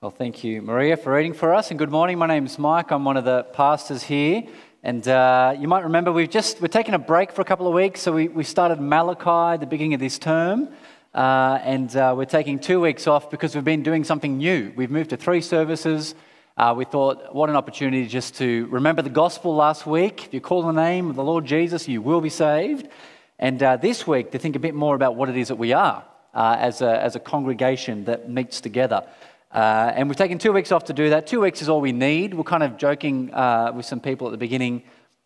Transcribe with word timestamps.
Well, 0.00 0.12
thank 0.12 0.44
you, 0.44 0.62
Maria, 0.62 0.96
for 0.96 1.12
reading 1.12 1.32
for 1.32 1.52
us. 1.52 1.70
And 1.70 1.78
good 1.78 1.90
morning. 1.90 2.18
My 2.18 2.28
name 2.28 2.46
is 2.46 2.56
Mike. 2.56 2.92
I'm 2.92 3.04
one 3.04 3.16
of 3.16 3.24
the 3.24 3.42
pastors 3.42 4.00
here. 4.00 4.44
And 4.84 5.08
uh, 5.08 5.56
you 5.58 5.66
might 5.66 5.82
remember 5.82 6.12
we've 6.12 6.30
just 6.30 6.60
we're 6.60 6.68
taking 6.68 6.94
a 6.94 7.00
break 7.00 7.32
for 7.32 7.42
a 7.42 7.44
couple 7.44 7.66
of 7.66 7.74
weeks. 7.74 8.02
So 8.02 8.12
we, 8.12 8.28
we 8.28 8.44
started 8.44 8.80
Malachi 8.80 9.54
at 9.54 9.56
the 9.58 9.66
beginning 9.66 9.94
of 9.94 10.00
this 10.00 10.16
term. 10.16 10.68
Uh, 11.12 11.58
and 11.64 11.96
uh, 11.96 12.14
we're 12.16 12.26
taking 12.26 12.60
two 12.60 12.80
weeks 12.80 13.08
off 13.08 13.28
because 13.28 13.56
we've 13.56 13.64
been 13.64 13.82
doing 13.82 14.04
something 14.04 14.38
new. 14.38 14.72
We've 14.76 14.88
moved 14.88 15.10
to 15.10 15.16
three 15.16 15.40
services. 15.40 16.14
Uh, 16.56 16.74
we 16.76 16.84
thought, 16.84 17.34
what 17.34 17.50
an 17.50 17.56
opportunity 17.56 18.06
just 18.06 18.36
to 18.36 18.68
remember 18.70 19.02
the 19.02 19.10
gospel 19.10 19.56
last 19.56 19.84
week. 19.84 20.26
If 20.26 20.32
you 20.32 20.40
call 20.40 20.62
the 20.62 20.70
name 20.70 21.10
of 21.10 21.16
the 21.16 21.24
Lord 21.24 21.44
Jesus, 21.44 21.88
you 21.88 22.02
will 22.02 22.20
be 22.20 22.30
saved. 22.30 22.86
And 23.40 23.60
uh, 23.60 23.78
this 23.78 24.06
week, 24.06 24.30
to 24.30 24.38
think 24.38 24.54
a 24.54 24.60
bit 24.60 24.76
more 24.76 24.94
about 24.94 25.16
what 25.16 25.28
it 25.28 25.36
is 25.36 25.48
that 25.48 25.56
we 25.56 25.72
are 25.72 26.04
uh, 26.34 26.56
as, 26.56 26.82
a, 26.82 27.02
as 27.02 27.16
a 27.16 27.20
congregation 27.20 28.04
that 28.04 28.30
meets 28.30 28.60
together. 28.60 29.04
Uh, 29.50 29.92
and 29.94 30.08
we've 30.08 30.16
taken 30.16 30.38
two 30.38 30.52
weeks 30.52 30.72
off 30.72 30.84
to 30.84 30.92
do 30.92 31.10
that. 31.10 31.26
Two 31.26 31.40
weeks 31.40 31.62
is 31.62 31.68
all 31.68 31.80
we 31.80 31.92
need. 31.92 32.34
We're 32.34 32.44
kind 32.44 32.62
of 32.62 32.76
joking 32.76 33.32
uh, 33.32 33.72
with 33.74 33.86
some 33.86 34.00
people 34.00 34.26
at 34.26 34.30
the 34.30 34.38
beginning 34.38 34.82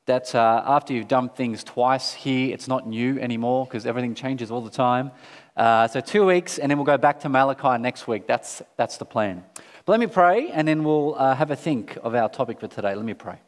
that 0.07 0.35
uh, 0.35 0.63
after 0.65 0.93
you've 0.93 1.09
done 1.09 1.29
things 1.29 1.63
twice 1.65 2.13
here, 2.13 2.53
it's 2.53 2.69
not 2.69 2.87
new 2.87 3.19
anymore 3.19 3.67
because 3.67 3.87
everything 3.87 4.15
changes 4.15 4.51
all 4.51 4.61
the 4.61 4.71
time. 4.71 5.11
Uh, 5.57 5.87
so, 5.87 6.01
two 6.01 6.25
weeks, 6.25 6.59
and 6.59 6.71
then 6.71 6.79
we'll 6.79 6.87
go 6.87 6.99
back 6.99 7.21
to 7.21 7.29
Malachi 7.29 7.81
next 7.81 8.07
week. 8.07 8.27
That's, 8.27 8.63
that's 8.77 8.97
the 8.97 9.05
plan. 9.05 9.45
But 9.85 9.93
let 9.93 10.01
me 10.01 10.07
pray, 10.07 10.51
and 10.51 10.67
then 10.67 10.83
we'll 10.83 11.15
uh, 11.17 11.35
have 11.35 11.51
a 11.51 11.57
think 11.57 11.99
of 12.03 12.15
our 12.15 12.29
topic 12.29 12.61
for 12.61 12.69
today. 12.69 12.95
Let 12.95 13.05
me 13.05 13.15
pray. 13.15 13.39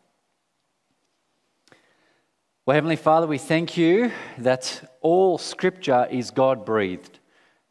Well, 2.67 2.75
Heavenly 2.75 2.97
Father, 2.97 3.27
we 3.27 3.39
thank 3.39 3.77
you 3.77 4.11
that 4.39 4.91
all 5.01 5.39
scripture 5.39 6.09
is 6.11 6.31
God 6.31 6.65
breathed 6.65 7.19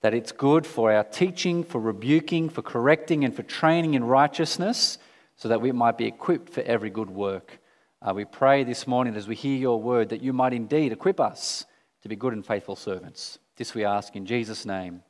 that 0.03 0.13
it's 0.13 0.33
good 0.33 0.67
for 0.67 0.91
our 0.91 1.05
teaching, 1.05 1.63
for 1.63 1.79
rebuking, 1.79 2.49
for 2.49 2.61
correcting, 2.61 3.23
and 3.23 3.33
for 3.33 3.41
training 3.41 3.93
in 3.93 4.03
righteousness, 4.03 4.97
so 5.37 5.47
that 5.47 5.61
we 5.61 5.71
might 5.71 5.97
be 5.97 6.05
equipped 6.05 6.49
for 6.49 6.59
every 6.63 6.89
good 6.89 7.09
work. 7.09 7.61
Uh, 8.01 8.11
we 8.13 8.25
pray 8.25 8.65
this 8.65 8.85
morning 8.85 9.15
as 9.15 9.29
we 9.29 9.35
hear 9.35 9.57
your 9.57 9.81
word 9.81 10.09
that 10.09 10.21
you 10.21 10.33
might 10.33 10.51
indeed 10.51 10.91
equip 10.91 11.21
us 11.21 11.65
to 12.01 12.09
be 12.09 12.17
good 12.17 12.33
and 12.33 12.45
faithful 12.45 12.75
servants. 12.75 13.39
This 13.55 13.73
we 13.73 13.85
ask 13.85 14.13
in 14.17 14.25
Jesus' 14.25 14.65
name. 14.65 15.03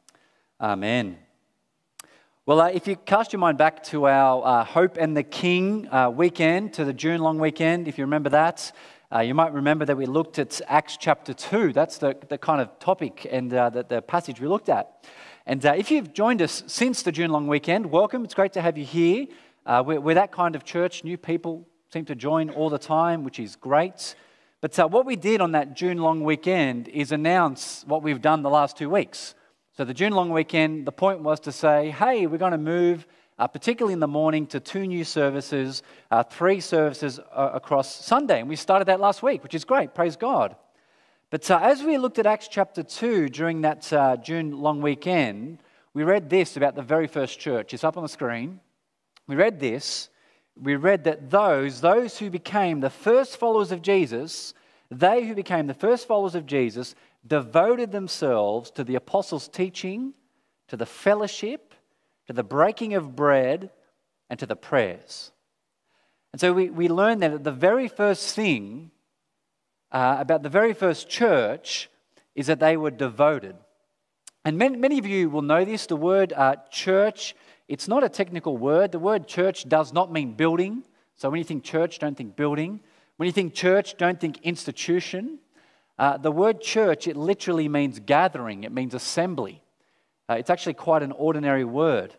Amen. 0.61 1.17
Well, 2.45 2.61
uh, 2.61 2.69
if 2.69 2.87
you 2.87 2.95
cast 2.95 3.33
your 3.33 3.39
mind 3.39 3.57
back 3.57 3.83
to 3.85 4.05
our 4.05 4.45
uh, 4.45 4.63
Hope 4.63 4.97
and 4.97 5.17
the 5.17 5.23
King 5.23 5.91
uh, 5.91 6.11
weekend, 6.11 6.73
to 6.73 6.85
the 6.85 6.93
June 6.93 7.19
long 7.19 7.39
weekend, 7.39 7.87
if 7.87 7.97
you 7.97 8.03
remember 8.03 8.29
that, 8.29 8.71
uh, 9.13 9.19
you 9.19 9.35
might 9.35 9.53
remember 9.53 9.85
that 9.85 9.95
we 9.95 10.07
looked 10.07 10.39
at 10.39 10.59
Acts 10.67 10.97
chapter 10.97 11.35
2. 11.35 11.71
That's 11.71 11.99
the, 11.99 12.17
the 12.29 12.37
kind 12.37 12.59
of 12.59 12.79
topic 12.79 13.27
and 13.29 13.53
uh, 13.53 13.69
the, 13.69 13.83
the, 13.83 14.01
passage 14.01 14.41
we 14.41 14.47
looked 14.47 14.69
at. 14.69 15.05
And 15.45 15.63
uh, 15.63 15.73
if 15.77 15.91
you've 15.91 16.13
joined 16.13 16.41
us 16.41 16.63
since 16.65 17.03
the 17.03 17.11
June 17.11 17.29
long 17.29 17.45
weekend, 17.45 17.85
welcome. 17.91 18.23
It's 18.23 18.33
great 18.33 18.53
to 18.53 18.61
have 18.61 18.75
you 18.75 18.85
here. 18.85 19.27
Uh, 19.67 19.83
we're, 19.85 20.01
we're, 20.01 20.15
that 20.15 20.31
kind 20.31 20.55
of 20.55 20.63
church. 20.63 21.03
New 21.03 21.15
people 21.15 21.67
seem 21.91 22.05
to 22.05 22.15
join 22.15 22.49
all 22.49 22.71
the 22.71 22.79
time, 22.79 23.23
which 23.23 23.39
is 23.39 23.55
great. 23.55 24.15
But 24.61 24.79
uh, 24.79 24.87
what 24.87 25.05
we 25.05 25.15
did 25.15 25.41
on 25.41 25.51
that 25.51 25.75
June 25.75 25.99
long 25.99 26.23
weekend 26.23 26.87
is 26.87 27.11
announce 27.11 27.83
what 27.85 28.01
we've 28.01 28.21
done 28.21 28.41
the 28.41 28.49
last 28.49 28.77
two 28.77 28.89
weeks. 28.89 29.35
So, 29.77 29.85
the 29.85 29.93
June 29.93 30.13
long 30.13 30.31
weekend, 30.31 30.87
the 30.87 30.91
point 30.91 31.19
was 31.19 31.39
to 31.41 31.51
say, 31.51 31.91
hey, 31.91 32.25
we're 32.25 32.37
going 32.37 32.51
to 32.51 32.57
move 32.57 33.05
uh, 33.39 33.47
particularly 33.47 33.93
in 33.93 33.99
the 33.99 34.07
morning, 34.07 34.45
to 34.47 34.59
two 34.59 34.85
new 34.85 35.03
services, 35.03 35.83
uh, 36.11 36.23
three 36.23 36.59
services 36.59 37.19
uh, 37.19 37.51
across 37.53 38.05
Sunday. 38.05 38.39
And 38.39 38.49
we 38.49 38.55
started 38.55 38.85
that 38.85 38.99
last 38.99 39.23
week, 39.23 39.43
which 39.43 39.55
is 39.55 39.65
great. 39.65 39.93
Praise 39.93 40.15
God. 40.15 40.55
But 41.29 41.49
uh, 41.49 41.59
as 41.63 41.81
we 41.83 41.97
looked 41.97 42.19
at 42.19 42.27
Acts 42.27 42.47
chapter 42.47 42.83
2 42.83 43.29
during 43.29 43.61
that 43.61 43.91
uh, 43.91 44.17
June 44.17 44.51
long 44.51 44.81
weekend, 44.81 45.59
we 45.93 46.03
read 46.03 46.29
this 46.29 46.57
about 46.57 46.75
the 46.75 46.81
very 46.81 47.07
first 47.07 47.39
church. 47.39 47.73
It's 47.73 47.83
up 47.83 47.97
on 47.97 48.03
the 48.03 48.09
screen. 48.09 48.59
We 49.27 49.35
read 49.35 49.59
this. 49.59 50.09
We 50.55 50.75
read 50.75 51.05
that 51.05 51.29
those, 51.31 51.81
those 51.81 52.19
who 52.19 52.29
became 52.29 52.79
the 52.79 52.89
first 52.89 53.37
followers 53.37 53.71
of 53.71 53.81
Jesus, 53.81 54.53
they 54.91 55.25
who 55.25 55.33
became 55.33 55.65
the 55.65 55.73
first 55.73 56.07
followers 56.07 56.35
of 56.35 56.45
Jesus, 56.45 56.93
devoted 57.25 57.91
themselves 57.91 58.69
to 58.71 58.83
the 58.83 58.95
apostles' 58.95 59.47
teaching, 59.47 60.13
to 60.67 60.77
the 60.77 60.85
fellowship, 60.85 61.73
to 62.27 62.33
the 62.33 62.43
breaking 62.43 62.93
of 62.93 63.15
bread, 63.15 63.69
and 64.29 64.39
to 64.39 64.45
the 64.45 64.55
prayers. 64.55 65.31
And 66.31 66.41
so 66.41 66.53
we, 66.53 66.69
we 66.69 66.87
learn 66.87 67.19
that 67.19 67.43
the 67.43 67.51
very 67.51 67.87
first 67.87 68.35
thing 68.35 68.91
uh, 69.91 70.17
about 70.19 70.41
the 70.41 70.49
very 70.49 70.73
first 70.73 71.07
church 71.07 71.89
is 72.33 72.47
that 72.47 72.59
they 72.59 72.75
were 72.75 72.91
devoted. 72.91 73.55
And 74.43 74.57
many, 74.57 74.75
many 74.75 74.97
of 74.97 75.05
you 75.05 75.29
will 75.29 75.43
know 75.43 75.63
this 75.63 75.85
the 75.85 75.95
word 75.95 76.33
uh, 76.33 76.55
church, 76.71 77.35
it's 77.67 77.87
not 77.87 78.03
a 78.03 78.09
technical 78.09 78.57
word. 78.57 78.91
The 78.91 78.99
word 78.99 79.27
church 79.27 79.69
does 79.69 79.93
not 79.93 80.11
mean 80.11 80.33
building. 80.33 80.83
So 81.15 81.29
when 81.29 81.37
you 81.37 81.45
think 81.45 81.63
church, 81.63 81.99
don't 81.99 82.17
think 82.17 82.35
building. 82.35 82.81
When 83.17 83.27
you 83.27 83.31
think 83.33 83.53
church, 83.53 83.95
don't 83.97 84.19
think 84.19 84.41
institution. 84.41 85.39
Uh, 85.97 86.17
the 86.17 86.31
word 86.31 86.59
church, 86.59 87.07
it 87.07 87.15
literally 87.15 87.69
means 87.69 87.99
gathering, 87.99 88.63
it 88.63 88.71
means 88.71 88.93
assembly. 88.93 89.62
Uh, 90.29 90.35
it's 90.35 90.49
actually 90.49 90.73
quite 90.73 91.03
an 91.03 91.11
ordinary 91.11 91.65
word. 91.65 92.15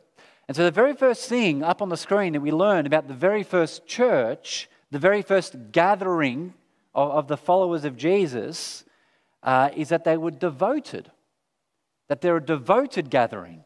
And 0.47 0.57
so, 0.57 0.65
the 0.65 0.71
very 0.71 0.95
first 0.95 1.29
thing 1.29 1.63
up 1.63 1.81
on 1.81 1.89
the 1.89 1.97
screen 1.97 2.35
that 2.35 2.41
we 2.41 2.53
learn 2.53 2.87
about 2.87 3.09
the 3.09 3.15
very 3.15 3.43
first 3.43 3.87
church, 3.87 4.69
the 4.91 4.99
very 4.99 5.23
first 5.23 5.57
gathering 5.73 6.53
of, 6.95 7.11
of 7.11 7.29
the 7.29 7.37
followers 7.37 7.85
of 7.85 7.97
Jesus, 7.97 8.85
uh, 9.43 9.71
is 9.75 9.89
that 9.89 10.05
they 10.05 10.19
were 10.19 10.31
devoted, 10.31 11.11
that 12.09 12.21
they're 12.21 12.37
a 12.37 12.45
devoted 12.45 13.09
gathering. 13.09 13.65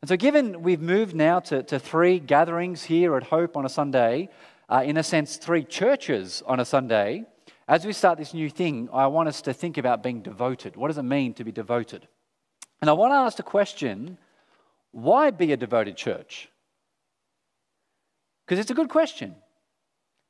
And 0.00 0.08
so, 0.08 0.16
given 0.16 0.62
we've 0.62 0.80
moved 0.80 1.14
now 1.14 1.40
to, 1.40 1.62
to 1.64 1.78
three 1.78 2.18
gatherings 2.18 2.84
here 2.84 3.16
at 3.16 3.24
Hope 3.24 3.56
on 3.56 3.66
a 3.66 3.68
Sunday, 3.68 4.30
uh, 4.70 4.82
in 4.86 4.96
a 4.96 5.02
sense, 5.02 5.36
three 5.36 5.64
churches 5.64 6.42
on 6.46 6.58
a 6.58 6.64
Sunday, 6.64 7.26
as 7.66 7.84
we 7.84 7.92
start 7.92 8.16
this 8.16 8.32
new 8.32 8.48
thing, 8.48 8.88
I 8.94 9.08
want 9.08 9.28
us 9.28 9.42
to 9.42 9.52
think 9.52 9.76
about 9.76 10.02
being 10.02 10.22
devoted. 10.22 10.76
What 10.76 10.88
does 10.88 10.96
it 10.96 11.02
mean 11.02 11.34
to 11.34 11.44
be 11.44 11.52
devoted? 11.52 12.08
And 12.80 12.88
I 12.88 12.92
want 12.92 13.12
to 13.12 13.16
ask 13.16 13.36
the 13.36 13.42
question 13.42 14.18
why 14.92 15.30
be 15.30 15.52
a 15.52 15.56
devoted 15.56 15.96
church? 15.96 16.48
Because 18.44 18.58
it's 18.58 18.70
a 18.70 18.74
good 18.74 18.88
question. 18.88 19.34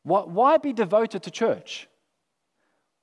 Why, 0.03 0.23
why 0.23 0.59
be 0.59 0.73
devoted 0.73 1.23
to 1.25 1.31
church? 1.31 1.89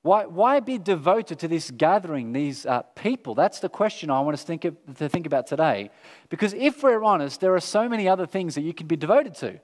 Why, 0.01 0.25
why 0.25 0.59
be 0.59 0.77
devoted 0.77 1.39
to 1.39 1.47
this 1.47 1.71
gathering, 1.71 2.31
these 2.31 2.65
uh, 2.65 2.83
people? 2.93 3.33
That's 3.33 3.59
the 3.59 3.69
question 3.69 4.11
I 4.11 4.19
want 4.19 4.35
us 4.35 4.41
to 4.41 4.47
think, 4.47 4.65
of, 4.65 4.75
to 4.97 5.09
think 5.09 5.25
about 5.25 5.47
today. 5.47 5.89
Because 6.29 6.53
if 6.53 6.83
we're 6.83 7.03
honest, 7.03 7.41
there 7.41 7.55
are 7.55 7.59
so 7.59 7.89
many 7.89 8.07
other 8.07 8.27
things 8.27 8.53
that 8.55 8.61
you 8.61 8.73
can 8.73 8.85
be 8.85 8.95
devoted 8.95 9.33
to. 9.35 9.59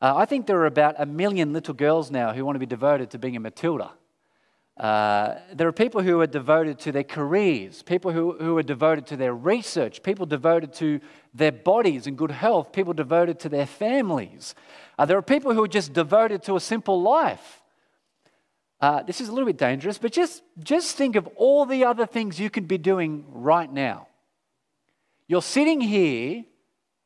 Uh, 0.00 0.16
I 0.16 0.24
think 0.24 0.46
there 0.46 0.58
are 0.58 0.66
about 0.66 0.96
a 0.98 1.06
million 1.06 1.52
little 1.52 1.74
girls 1.74 2.10
now 2.10 2.32
who 2.32 2.44
want 2.44 2.56
to 2.56 2.60
be 2.60 2.66
devoted 2.66 3.10
to 3.10 3.18
being 3.18 3.36
a 3.36 3.40
Matilda. 3.40 3.92
Uh, 4.82 5.38
there 5.52 5.68
are 5.68 5.72
people 5.72 6.02
who 6.02 6.20
are 6.20 6.26
devoted 6.26 6.76
to 6.76 6.90
their 6.90 7.04
careers, 7.04 7.84
people 7.84 8.10
who, 8.10 8.32
who 8.32 8.58
are 8.58 8.64
devoted 8.64 9.06
to 9.06 9.16
their 9.16 9.32
research, 9.32 10.02
people 10.02 10.26
devoted 10.26 10.72
to 10.72 10.98
their 11.32 11.52
bodies 11.52 12.08
and 12.08 12.18
good 12.18 12.32
health, 12.32 12.72
people 12.72 12.92
devoted 12.92 13.38
to 13.38 13.48
their 13.48 13.64
families. 13.64 14.56
Uh, 14.98 15.04
there 15.04 15.16
are 15.16 15.22
people 15.22 15.54
who 15.54 15.62
are 15.62 15.68
just 15.68 15.92
devoted 15.92 16.42
to 16.42 16.56
a 16.56 16.60
simple 16.60 17.00
life. 17.00 17.62
Uh, 18.80 19.04
this 19.04 19.20
is 19.20 19.28
a 19.28 19.32
little 19.32 19.46
bit 19.46 19.56
dangerous, 19.56 19.98
but 19.98 20.10
just, 20.10 20.42
just 20.58 20.96
think 20.96 21.14
of 21.14 21.28
all 21.36 21.64
the 21.64 21.84
other 21.84 22.04
things 22.04 22.40
you 22.40 22.50
could 22.50 22.66
be 22.66 22.76
doing 22.76 23.24
right 23.28 23.72
now. 23.72 24.08
You're 25.28 25.42
sitting 25.42 25.80
here 25.80 26.44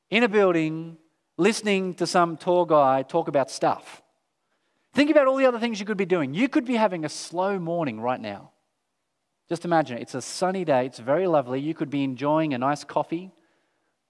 in 0.08 0.22
a 0.22 0.28
building 0.30 0.96
listening 1.36 1.92
to 1.96 2.06
some 2.06 2.38
tour 2.38 2.64
guy 2.64 3.02
talk 3.02 3.28
about 3.28 3.50
stuff. 3.50 4.00
Think 4.96 5.10
about 5.10 5.26
all 5.26 5.36
the 5.36 5.44
other 5.44 5.58
things 5.58 5.78
you 5.78 5.84
could 5.84 5.98
be 5.98 6.06
doing. 6.06 6.32
You 6.32 6.48
could 6.48 6.64
be 6.64 6.74
having 6.74 7.04
a 7.04 7.10
slow 7.10 7.58
morning 7.58 8.00
right 8.00 8.18
now. 8.18 8.52
Just 9.46 9.66
imagine 9.66 9.98
it. 9.98 10.00
It's 10.00 10.14
a 10.14 10.22
sunny 10.22 10.64
day, 10.64 10.86
it's 10.86 10.98
very 10.98 11.26
lovely. 11.26 11.60
You 11.60 11.74
could 11.74 11.90
be 11.90 12.02
enjoying 12.02 12.54
a 12.54 12.58
nice 12.58 12.82
coffee, 12.82 13.30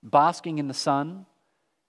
basking 0.04 0.60
in 0.60 0.68
the 0.68 0.74
sun. 0.74 1.26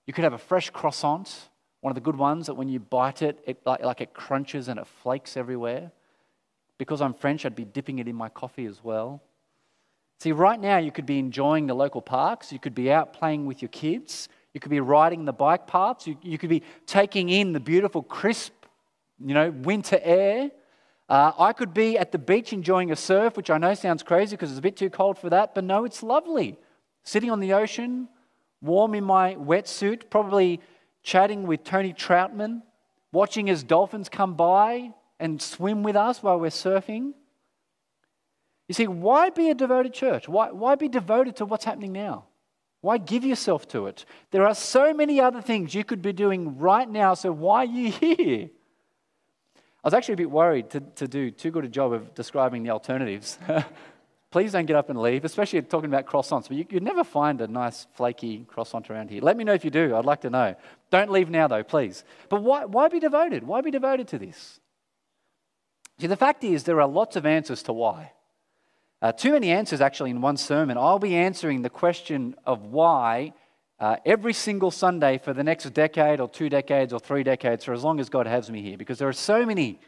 You 0.07 0.13
could 0.13 0.23
have 0.23 0.33
a 0.33 0.39
fresh 0.39 0.71
croissant, 0.71 1.49
one 1.81 1.91
of 1.91 1.95
the 1.95 2.01
good 2.01 2.15
ones 2.15 2.47
that 2.47 2.55
when 2.55 2.69
you 2.69 2.79
bite 2.79 3.21
it, 3.21 3.37
it 3.45 3.61
like, 3.67 3.83
like 3.83 4.01
it 4.01 4.15
crunches 4.15 4.67
and 4.67 4.79
it 4.79 4.87
flakes 4.87 5.37
everywhere. 5.37 5.91
Because 6.79 6.99
I'm 6.99 7.13
French, 7.13 7.45
I'd 7.45 7.55
be 7.55 7.65
dipping 7.65 7.99
it 7.99 8.07
in 8.07 8.15
my 8.15 8.29
coffee 8.29 8.65
as 8.65 8.83
well. 8.83 9.21
See, 10.19 10.31
right 10.31 10.59
now 10.59 10.79
you 10.79 10.91
could 10.91 11.05
be 11.05 11.19
enjoying 11.19 11.67
the 11.67 11.75
local 11.75 12.01
parks, 12.01 12.51
you 12.51 12.57
could 12.57 12.73
be 12.73 12.91
out 12.91 13.13
playing 13.13 13.45
with 13.45 13.61
your 13.61 13.69
kids, 13.69 14.27
you 14.55 14.59
could 14.59 14.71
be 14.71 14.79
riding 14.79 15.25
the 15.25 15.33
bike 15.33 15.67
paths, 15.67 16.07
you, 16.07 16.17
you 16.23 16.39
could 16.39 16.49
be 16.49 16.63
taking 16.87 17.29
in 17.29 17.53
the 17.53 17.59
beautiful, 17.59 18.01
crisp 18.01 18.56
you 19.23 19.33
know, 19.33 19.51
winter 19.51 19.99
air. 20.01 20.51
Uh, 21.09 21.31
I 21.39 21.53
could 21.53 21.73
be 21.73 21.97
at 21.97 22.11
the 22.11 22.17
beach 22.17 22.51
enjoying 22.51 22.91
a 22.91 22.95
surf, 22.95 23.37
which 23.37 23.49
I 23.49 23.57
know 23.57 23.73
sounds 23.73 24.03
crazy 24.03 24.35
because 24.35 24.49
it's 24.49 24.59
a 24.59 24.61
bit 24.61 24.75
too 24.75 24.89
cold 24.89 25.17
for 25.17 25.29
that, 25.29 25.55
but 25.55 25.63
no, 25.63 25.85
it's 25.85 26.03
lovely. 26.03 26.57
Sitting 27.03 27.31
on 27.31 27.39
the 27.39 27.53
ocean, 27.53 28.09
warm 28.61 28.93
in 28.93 29.03
my 29.03 29.35
wetsuit, 29.35 30.09
probably 30.09 30.59
chatting 31.03 31.47
with 31.47 31.63
Tony 31.63 31.93
Troutman, 31.93 32.61
watching 33.13 33.49
as 33.49 33.63
dolphins 33.63 34.09
come 34.09 34.33
by 34.33 34.91
and 35.19 35.41
swim 35.41 35.83
with 35.83 35.95
us 35.95 36.21
while 36.21 36.39
we're 36.39 36.47
surfing. 36.47 37.13
You 38.67 38.73
see, 38.73 38.87
why 38.87 39.29
be 39.29 39.49
a 39.49 39.55
devoted 39.55 39.93
church? 39.93 40.27
Why, 40.27 40.51
why 40.51 40.75
be 40.75 40.89
devoted 40.89 41.37
to 41.37 41.45
what's 41.45 41.63
happening 41.63 41.93
now? 41.93 42.25
Why 42.81 42.97
give 42.97 43.23
yourself 43.23 43.67
to 43.69 43.87
it? 43.87 44.05
There 44.31 44.45
are 44.45 44.53
so 44.53 44.93
many 44.93 45.21
other 45.21 45.41
things 45.41 45.73
you 45.73 45.83
could 45.83 46.01
be 46.01 46.13
doing 46.13 46.57
right 46.57 46.87
now, 46.87 47.13
so 47.13 47.31
why 47.31 47.59
are 47.59 47.65
you 47.65 47.91
here? 48.17 48.49
I 49.83 49.87
was 49.87 49.93
actually 49.93 50.13
a 50.13 50.17
bit 50.17 50.31
worried 50.31 50.69
to, 50.71 50.79
to 50.79 51.07
do 51.07 51.31
too 51.31 51.51
good 51.51 51.65
a 51.65 51.69
job 51.69 51.93
of 51.93 52.13
describing 52.13 52.63
the 52.63 52.71
alternatives. 52.71 53.37
Please 54.31 54.51
don't 54.51 54.65
get 54.65 54.75
up 54.75 54.89
and 54.89 54.99
leave, 54.99 55.23
especially 55.23 55.61
talking 55.61 55.89
about 55.89 56.05
croissants. 56.05 56.49
But 56.49 56.57
you, 56.57 56.65
would 56.71 56.83
never 56.83 57.05
find 57.05 57.39
a 57.39 57.47
nice 57.47 57.87
flaky 57.93 58.45
croissant 58.47 58.89
around 58.89 59.09
here. 59.09 59.21
Let 59.21 59.37
me 59.37 59.45
know 59.45 59.53
if 59.53 59.63
you 59.63 59.71
do. 59.71 59.95
I'd 59.95 60.05
like 60.05 60.21
to 60.21 60.29
know. 60.29 60.55
Don't 60.91 61.09
leave 61.09 61.29
now, 61.29 61.47
though, 61.47 61.63
please. 61.63 62.03
But 62.27 62.43
why, 62.43 62.65
why 62.65 62.89
be 62.89 62.99
devoted? 62.99 63.43
Why 63.43 63.61
be 63.61 63.71
devoted 63.71 64.09
to 64.09 64.19
this? 64.19 64.59
See, 65.99 66.07
the 66.07 66.17
fact 66.17 66.43
is, 66.43 66.65
there 66.65 66.81
are 66.81 66.87
lots 66.87 67.15
of 67.15 67.25
answers 67.25 67.63
to 67.63 67.73
why. 67.73 68.11
Uh, 69.01 69.11
too 69.13 69.31
many 69.31 69.49
answers, 69.51 69.79
actually, 69.79 70.09
in 70.09 70.21
one 70.21 70.37
sermon. 70.37 70.77
I'll 70.77 70.99
be 70.99 71.15
answering 71.15 71.61
the 71.61 71.69
question 71.69 72.35
of 72.45 72.63
why 72.63 73.33
uh, 73.79 73.97
every 74.05 74.33
single 74.33 74.71
Sunday 74.71 75.17
for 75.17 75.33
the 75.33 75.43
next 75.43 75.65
decade 75.73 76.19
or 76.19 76.27
two 76.27 76.49
decades 76.49 76.93
or 76.93 76.99
three 76.99 77.23
decades, 77.23 77.63
for 77.63 77.73
as 77.73 77.83
long 77.83 77.99
as 77.99 78.09
God 78.09 78.25
has 78.25 78.49
me 78.49 78.61
here, 78.61 78.77
because 78.77 78.97
there 78.97 79.07
are 79.07 79.13
so 79.13 79.45
many 79.45 79.79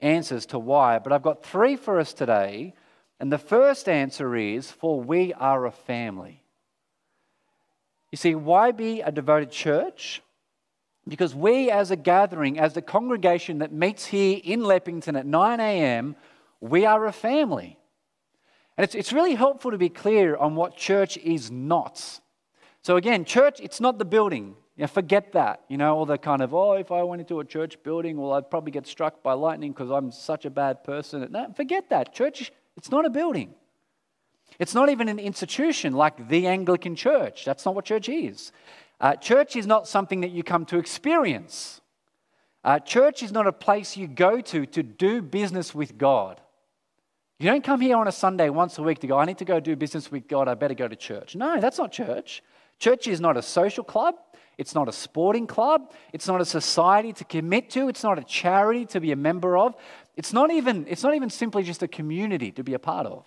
answers 0.00 0.46
to 0.46 0.58
why. 0.58 0.98
But 0.98 1.12
I've 1.12 1.22
got 1.22 1.42
three 1.42 1.76
for 1.76 1.98
us 1.98 2.12
today. 2.12 2.74
And 3.20 3.32
the 3.32 3.38
first 3.38 3.88
answer 3.88 4.36
is 4.36 4.70
for 4.70 5.00
we 5.00 5.32
are 5.34 5.66
a 5.66 5.72
family. 5.72 6.42
You 8.12 8.16
see, 8.16 8.34
why 8.34 8.70
be 8.70 9.00
a 9.00 9.10
devoted 9.10 9.50
church? 9.50 10.22
Because 11.06 11.34
we, 11.34 11.70
as 11.70 11.90
a 11.90 11.96
gathering, 11.96 12.58
as 12.58 12.74
the 12.74 12.82
congregation 12.82 13.58
that 13.58 13.72
meets 13.72 14.06
here 14.06 14.40
in 14.44 14.60
Leppington 14.60 15.18
at 15.18 15.26
9 15.26 15.60
a.m., 15.60 16.16
we 16.60 16.84
are 16.84 17.06
a 17.06 17.12
family. 17.12 17.78
And 18.76 18.84
it's, 18.84 18.94
it's 18.94 19.12
really 19.12 19.34
helpful 19.34 19.70
to 19.70 19.78
be 19.78 19.88
clear 19.88 20.36
on 20.36 20.54
what 20.54 20.76
church 20.76 21.16
is 21.16 21.50
not. 21.50 22.20
So, 22.88 22.96
again, 22.96 23.26
church, 23.26 23.60
it's 23.60 23.82
not 23.82 23.98
the 23.98 24.06
building. 24.06 24.56
You 24.74 24.84
know, 24.84 24.86
forget 24.86 25.32
that. 25.32 25.60
You 25.68 25.76
know, 25.76 25.94
all 25.94 26.06
the 26.06 26.16
kind 26.16 26.40
of, 26.40 26.54
oh, 26.54 26.72
if 26.72 26.90
I 26.90 27.02
went 27.02 27.20
into 27.20 27.38
a 27.38 27.44
church 27.44 27.76
building, 27.82 28.16
well, 28.16 28.32
I'd 28.32 28.48
probably 28.48 28.70
get 28.70 28.86
struck 28.86 29.22
by 29.22 29.34
lightning 29.34 29.72
because 29.72 29.90
I'm 29.90 30.10
such 30.10 30.46
a 30.46 30.50
bad 30.50 30.84
person. 30.84 31.28
No, 31.30 31.52
forget 31.54 31.90
that. 31.90 32.14
Church, 32.14 32.50
it's 32.78 32.90
not 32.90 33.04
a 33.04 33.10
building. 33.10 33.52
It's 34.58 34.74
not 34.74 34.88
even 34.88 35.10
an 35.10 35.18
institution 35.18 35.92
like 35.92 36.30
the 36.30 36.46
Anglican 36.46 36.96
Church. 36.96 37.44
That's 37.44 37.66
not 37.66 37.74
what 37.74 37.84
church 37.84 38.08
is. 38.08 38.52
Uh, 38.98 39.16
church 39.16 39.54
is 39.54 39.66
not 39.66 39.86
something 39.86 40.22
that 40.22 40.30
you 40.30 40.42
come 40.42 40.64
to 40.64 40.78
experience. 40.78 41.82
Uh, 42.64 42.78
church 42.78 43.22
is 43.22 43.32
not 43.32 43.46
a 43.46 43.52
place 43.52 43.98
you 43.98 44.06
go 44.08 44.40
to 44.40 44.64
to 44.64 44.82
do 44.82 45.20
business 45.20 45.74
with 45.74 45.98
God. 45.98 46.40
You 47.38 47.50
don't 47.50 47.62
come 47.62 47.82
here 47.82 47.98
on 47.98 48.08
a 48.08 48.12
Sunday 48.12 48.48
once 48.48 48.78
a 48.78 48.82
week 48.82 49.00
to 49.00 49.06
go, 49.06 49.18
I 49.18 49.26
need 49.26 49.36
to 49.38 49.44
go 49.44 49.60
do 49.60 49.76
business 49.76 50.10
with 50.10 50.26
God, 50.26 50.48
I 50.48 50.54
better 50.54 50.72
go 50.72 50.88
to 50.88 50.96
church. 50.96 51.36
No, 51.36 51.60
that's 51.60 51.76
not 51.76 51.92
church. 51.92 52.42
Church 52.78 53.06
is 53.06 53.20
not 53.20 53.36
a 53.36 53.42
social 53.42 53.84
club. 53.84 54.14
It's 54.56 54.74
not 54.74 54.88
a 54.88 54.92
sporting 54.92 55.46
club. 55.46 55.92
It's 56.12 56.26
not 56.26 56.40
a 56.40 56.44
society 56.44 57.12
to 57.14 57.24
commit 57.24 57.70
to. 57.70 57.88
It's 57.88 58.02
not 58.02 58.18
a 58.18 58.24
charity 58.24 58.86
to 58.86 59.00
be 59.00 59.12
a 59.12 59.16
member 59.16 59.56
of. 59.56 59.76
It's 60.16 60.32
not 60.32 60.50
even, 60.50 60.86
it's 60.88 61.02
not 61.02 61.14
even 61.14 61.30
simply 61.30 61.62
just 61.62 61.82
a 61.82 61.88
community 61.88 62.50
to 62.52 62.64
be 62.64 62.74
a 62.74 62.78
part 62.78 63.06
of. 63.06 63.24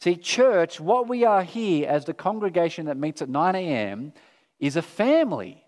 See, 0.00 0.16
church, 0.16 0.78
what 0.78 1.08
we 1.08 1.24
are 1.24 1.42
here 1.42 1.88
as 1.88 2.04
the 2.04 2.12
congregation 2.12 2.86
that 2.86 2.98
meets 2.98 3.22
at 3.22 3.30
9 3.30 3.54
a.m. 3.54 4.12
is 4.60 4.76
a 4.76 4.82
family. 4.82 5.64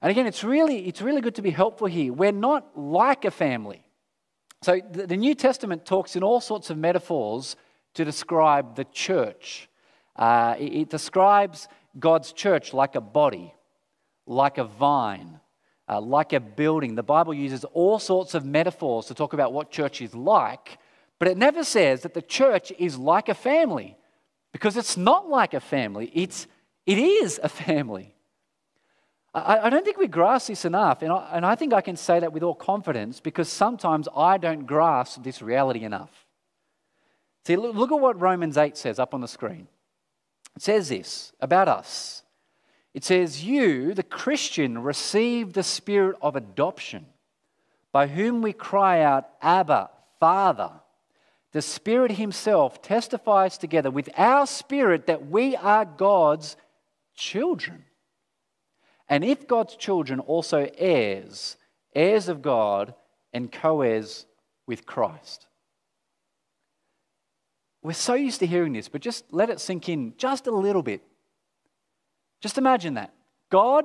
And 0.00 0.10
again, 0.10 0.26
it's 0.26 0.42
really, 0.42 0.86
it's 0.86 1.02
really 1.02 1.20
good 1.20 1.34
to 1.34 1.42
be 1.42 1.50
helpful 1.50 1.86
here. 1.86 2.12
We're 2.12 2.32
not 2.32 2.78
like 2.78 3.26
a 3.26 3.30
family. 3.30 3.84
So 4.62 4.80
the, 4.90 5.06
the 5.06 5.16
New 5.16 5.34
Testament 5.34 5.84
talks 5.84 6.16
in 6.16 6.22
all 6.22 6.40
sorts 6.40 6.70
of 6.70 6.78
metaphors 6.78 7.56
to 7.94 8.04
describe 8.04 8.76
the 8.76 8.84
church. 8.84 9.68
Uh, 10.16 10.54
it, 10.58 10.72
it 10.72 10.90
describes 10.90 11.68
God's 11.98 12.32
church 12.32 12.72
like 12.72 12.94
a 12.94 13.00
body, 13.00 13.54
like 14.26 14.58
a 14.58 14.64
vine, 14.64 15.40
uh, 15.88 16.00
like 16.00 16.32
a 16.32 16.40
building. 16.40 16.94
The 16.94 17.02
Bible 17.02 17.34
uses 17.34 17.64
all 17.64 17.98
sorts 17.98 18.34
of 18.34 18.44
metaphors 18.44 19.06
to 19.06 19.14
talk 19.14 19.32
about 19.32 19.52
what 19.52 19.70
church 19.70 20.00
is 20.00 20.14
like, 20.14 20.78
but 21.18 21.28
it 21.28 21.36
never 21.36 21.64
says 21.64 22.02
that 22.02 22.14
the 22.14 22.22
church 22.22 22.72
is 22.78 22.98
like 22.98 23.28
a 23.28 23.34
family 23.34 23.96
because 24.52 24.76
it's 24.76 24.96
not 24.96 25.28
like 25.28 25.54
a 25.54 25.60
family, 25.60 26.10
it's, 26.14 26.46
it 26.86 26.98
is 26.98 27.38
a 27.42 27.48
family. 27.48 28.14
I, 29.34 29.58
I 29.66 29.70
don't 29.70 29.84
think 29.84 29.98
we 29.98 30.08
grasp 30.08 30.48
this 30.48 30.64
enough, 30.64 31.02
and 31.02 31.12
I, 31.12 31.30
and 31.34 31.44
I 31.44 31.54
think 31.54 31.74
I 31.74 31.82
can 31.82 31.96
say 31.96 32.20
that 32.20 32.32
with 32.32 32.42
all 32.42 32.54
confidence 32.54 33.20
because 33.20 33.50
sometimes 33.50 34.08
I 34.16 34.38
don't 34.38 34.66
grasp 34.66 35.22
this 35.22 35.42
reality 35.42 35.84
enough. 35.84 36.26
See, 37.44 37.56
look, 37.56 37.76
look 37.76 37.92
at 37.92 38.00
what 38.00 38.20
Romans 38.20 38.56
8 38.56 38.76
says 38.76 38.98
up 38.98 39.14
on 39.14 39.20
the 39.20 39.28
screen. 39.28 39.68
It 40.56 40.62
says 40.62 40.88
this 40.88 41.32
about 41.40 41.68
us. 41.68 42.22
It 42.94 43.04
says, 43.04 43.44
You, 43.44 43.92
the 43.92 44.02
Christian, 44.02 44.78
receive 44.82 45.52
the 45.52 45.62
spirit 45.62 46.16
of 46.22 46.34
adoption, 46.34 47.06
by 47.92 48.06
whom 48.06 48.40
we 48.40 48.54
cry 48.54 49.02
out, 49.02 49.28
Abba, 49.42 49.90
Father. 50.18 50.72
The 51.52 51.62
Spirit 51.62 52.12
Himself 52.12 52.82
testifies 52.82 53.58
together 53.58 53.90
with 53.90 54.08
our 54.16 54.46
spirit 54.46 55.06
that 55.06 55.26
we 55.26 55.56
are 55.56 55.84
God's 55.84 56.56
children. 57.14 57.84
And 59.08 59.24
if 59.24 59.46
God's 59.46 59.76
children, 59.76 60.20
also 60.20 60.68
heirs, 60.76 61.56
heirs 61.94 62.28
of 62.28 62.42
God, 62.42 62.94
and 63.32 63.52
co 63.52 63.82
heirs 63.82 64.26
with 64.66 64.84
Christ. 64.86 65.45
We're 67.86 67.92
so 67.92 68.14
used 68.14 68.40
to 68.40 68.48
hearing 68.48 68.72
this, 68.72 68.88
but 68.88 69.00
just 69.00 69.24
let 69.30 69.48
it 69.48 69.60
sink 69.60 69.88
in 69.88 70.14
just 70.18 70.48
a 70.48 70.50
little 70.50 70.82
bit. 70.82 71.02
Just 72.40 72.58
imagine 72.58 72.94
that. 72.94 73.14
God, 73.48 73.84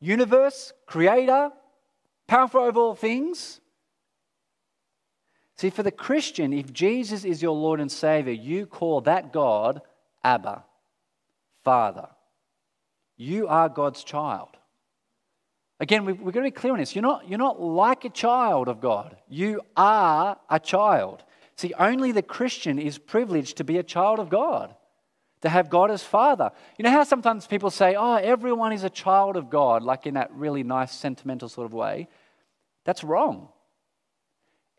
universe, 0.00 0.74
creator, 0.84 1.50
powerful 2.26 2.60
over 2.60 2.78
all 2.78 2.94
things. 2.94 3.60
See, 5.56 5.70
for 5.70 5.82
the 5.82 5.90
Christian, 5.90 6.52
if 6.52 6.74
Jesus 6.74 7.24
is 7.24 7.40
your 7.40 7.54
Lord 7.54 7.80
and 7.80 7.90
Savior, 7.90 8.34
you 8.34 8.66
call 8.66 9.00
that 9.00 9.32
God 9.32 9.80
Abba, 10.22 10.64
Father. 11.64 12.10
You 13.16 13.48
are 13.48 13.70
God's 13.70 14.04
child. 14.04 14.58
Again, 15.80 16.04
we've, 16.04 16.22
got 16.22 16.32
to 16.32 16.42
be 16.42 16.50
clear 16.50 16.74
on 16.74 16.80
this. 16.80 16.94
You're 16.94 17.00
not, 17.00 17.26
you're 17.26 17.38
not 17.38 17.62
like 17.62 18.04
a 18.04 18.10
child 18.10 18.68
of 18.68 18.82
God, 18.82 19.16
you 19.26 19.62
are 19.74 20.36
a 20.50 20.60
child. 20.60 21.24
See, 21.58 21.74
only 21.76 22.12
the 22.12 22.22
Christian 22.22 22.78
is 22.78 22.98
privileged 22.98 23.56
to 23.56 23.64
be 23.64 23.78
a 23.78 23.82
child 23.82 24.20
of 24.20 24.28
God, 24.28 24.76
to 25.40 25.48
have 25.48 25.68
God 25.68 25.90
as 25.90 26.04
Father. 26.04 26.52
You 26.78 26.84
know 26.84 26.92
how 26.92 27.02
sometimes 27.02 27.48
people 27.48 27.70
say, 27.70 27.96
oh, 27.98 28.14
everyone 28.14 28.72
is 28.72 28.84
a 28.84 28.90
child 28.90 29.36
of 29.36 29.50
God, 29.50 29.82
like 29.82 30.06
in 30.06 30.14
that 30.14 30.32
really 30.32 30.62
nice, 30.62 30.92
sentimental 30.92 31.48
sort 31.48 31.64
of 31.64 31.74
way? 31.74 32.06
That's 32.84 33.02
wrong. 33.02 33.48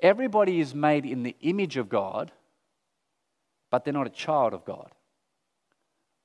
Everybody 0.01 0.62
is 0.62 0.74
made 0.74 1.05
in 1.05 1.24
the 1.24 1.36
image 1.41 1.75
of 1.75 1.89
God, 1.89 2.31
but 3.69 3.83
they're 3.83 3.93
not 3.93 4.07
a 4.07 4.12
child 4.12 4.53
of 4.53 4.63
God. 4.63 4.89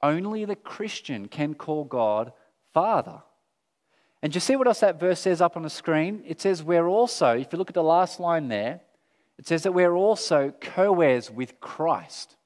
Only 0.04 0.44
the 0.44 0.54
Christian 0.54 1.26
can 1.26 1.54
call 1.54 1.82
God 1.82 2.32
Father. 2.73 3.23
And 4.23 4.32
you 4.32 4.40
see 4.40 4.54
what 4.54 4.68
else 4.68 4.80
that 4.80 5.00
verse 5.00 5.18
says 5.18 5.40
up 5.40 5.56
on 5.56 5.64
the 5.64 5.68
screen? 5.68 6.23
It 6.25 6.40
says, 6.40 6.62
We're 6.62 6.87
also, 6.87 7.37
if 7.37 7.52
you 7.52 7.58
look 7.58 7.70
at 7.70 7.75
the 7.75 7.82
last 7.82 8.20
line 8.20 8.46
there, 8.46 8.82
it 9.38 9.47
says 9.47 9.62
that 9.64 9.73
we're 9.73 9.95
also 9.95 10.53
co 10.61 11.00
heirs 11.00 11.31
with 11.31 11.61
Christ. 11.61 12.37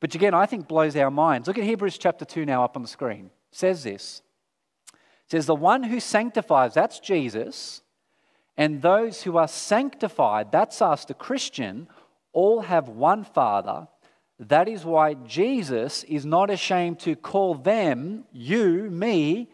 Which 0.00 0.14
again, 0.14 0.34
I 0.34 0.46
think 0.46 0.68
blows 0.68 0.96
our 0.96 1.10
minds. 1.10 1.48
Look 1.48 1.58
at 1.58 1.64
Hebrews 1.64 1.98
chapter 1.98 2.24
2 2.24 2.44
now 2.46 2.64
up 2.64 2.76
on 2.76 2.82
the 2.82 2.88
screen. 2.88 3.26
It 3.52 3.58
says 3.58 3.82
this 3.82 4.22
It 4.92 5.30
says, 5.30 5.46
The 5.46 5.54
one 5.54 5.82
who 5.84 6.00
sanctifies, 6.00 6.74
that's 6.74 7.00
Jesus, 7.00 7.82
and 8.56 8.82
those 8.82 9.22
who 9.22 9.36
are 9.36 9.48
sanctified, 9.48 10.52
that's 10.52 10.82
us, 10.82 11.04
the 11.04 11.14
Christian, 11.14 11.88
all 12.32 12.62
have 12.62 12.88
one 12.88 13.24
Father. 13.24 13.88
That 14.40 14.68
is 14.68 14.84
why 14.84 15.14
Jesus 15.14 16.04
is 16.04 16.24
not 16.24 16.48
ashamed 16.48 17.00
to 17.00 17.16
call 17.16 17.54
them, 17.54 18.24
you, 18.32 18.88
me, 18.88 19.48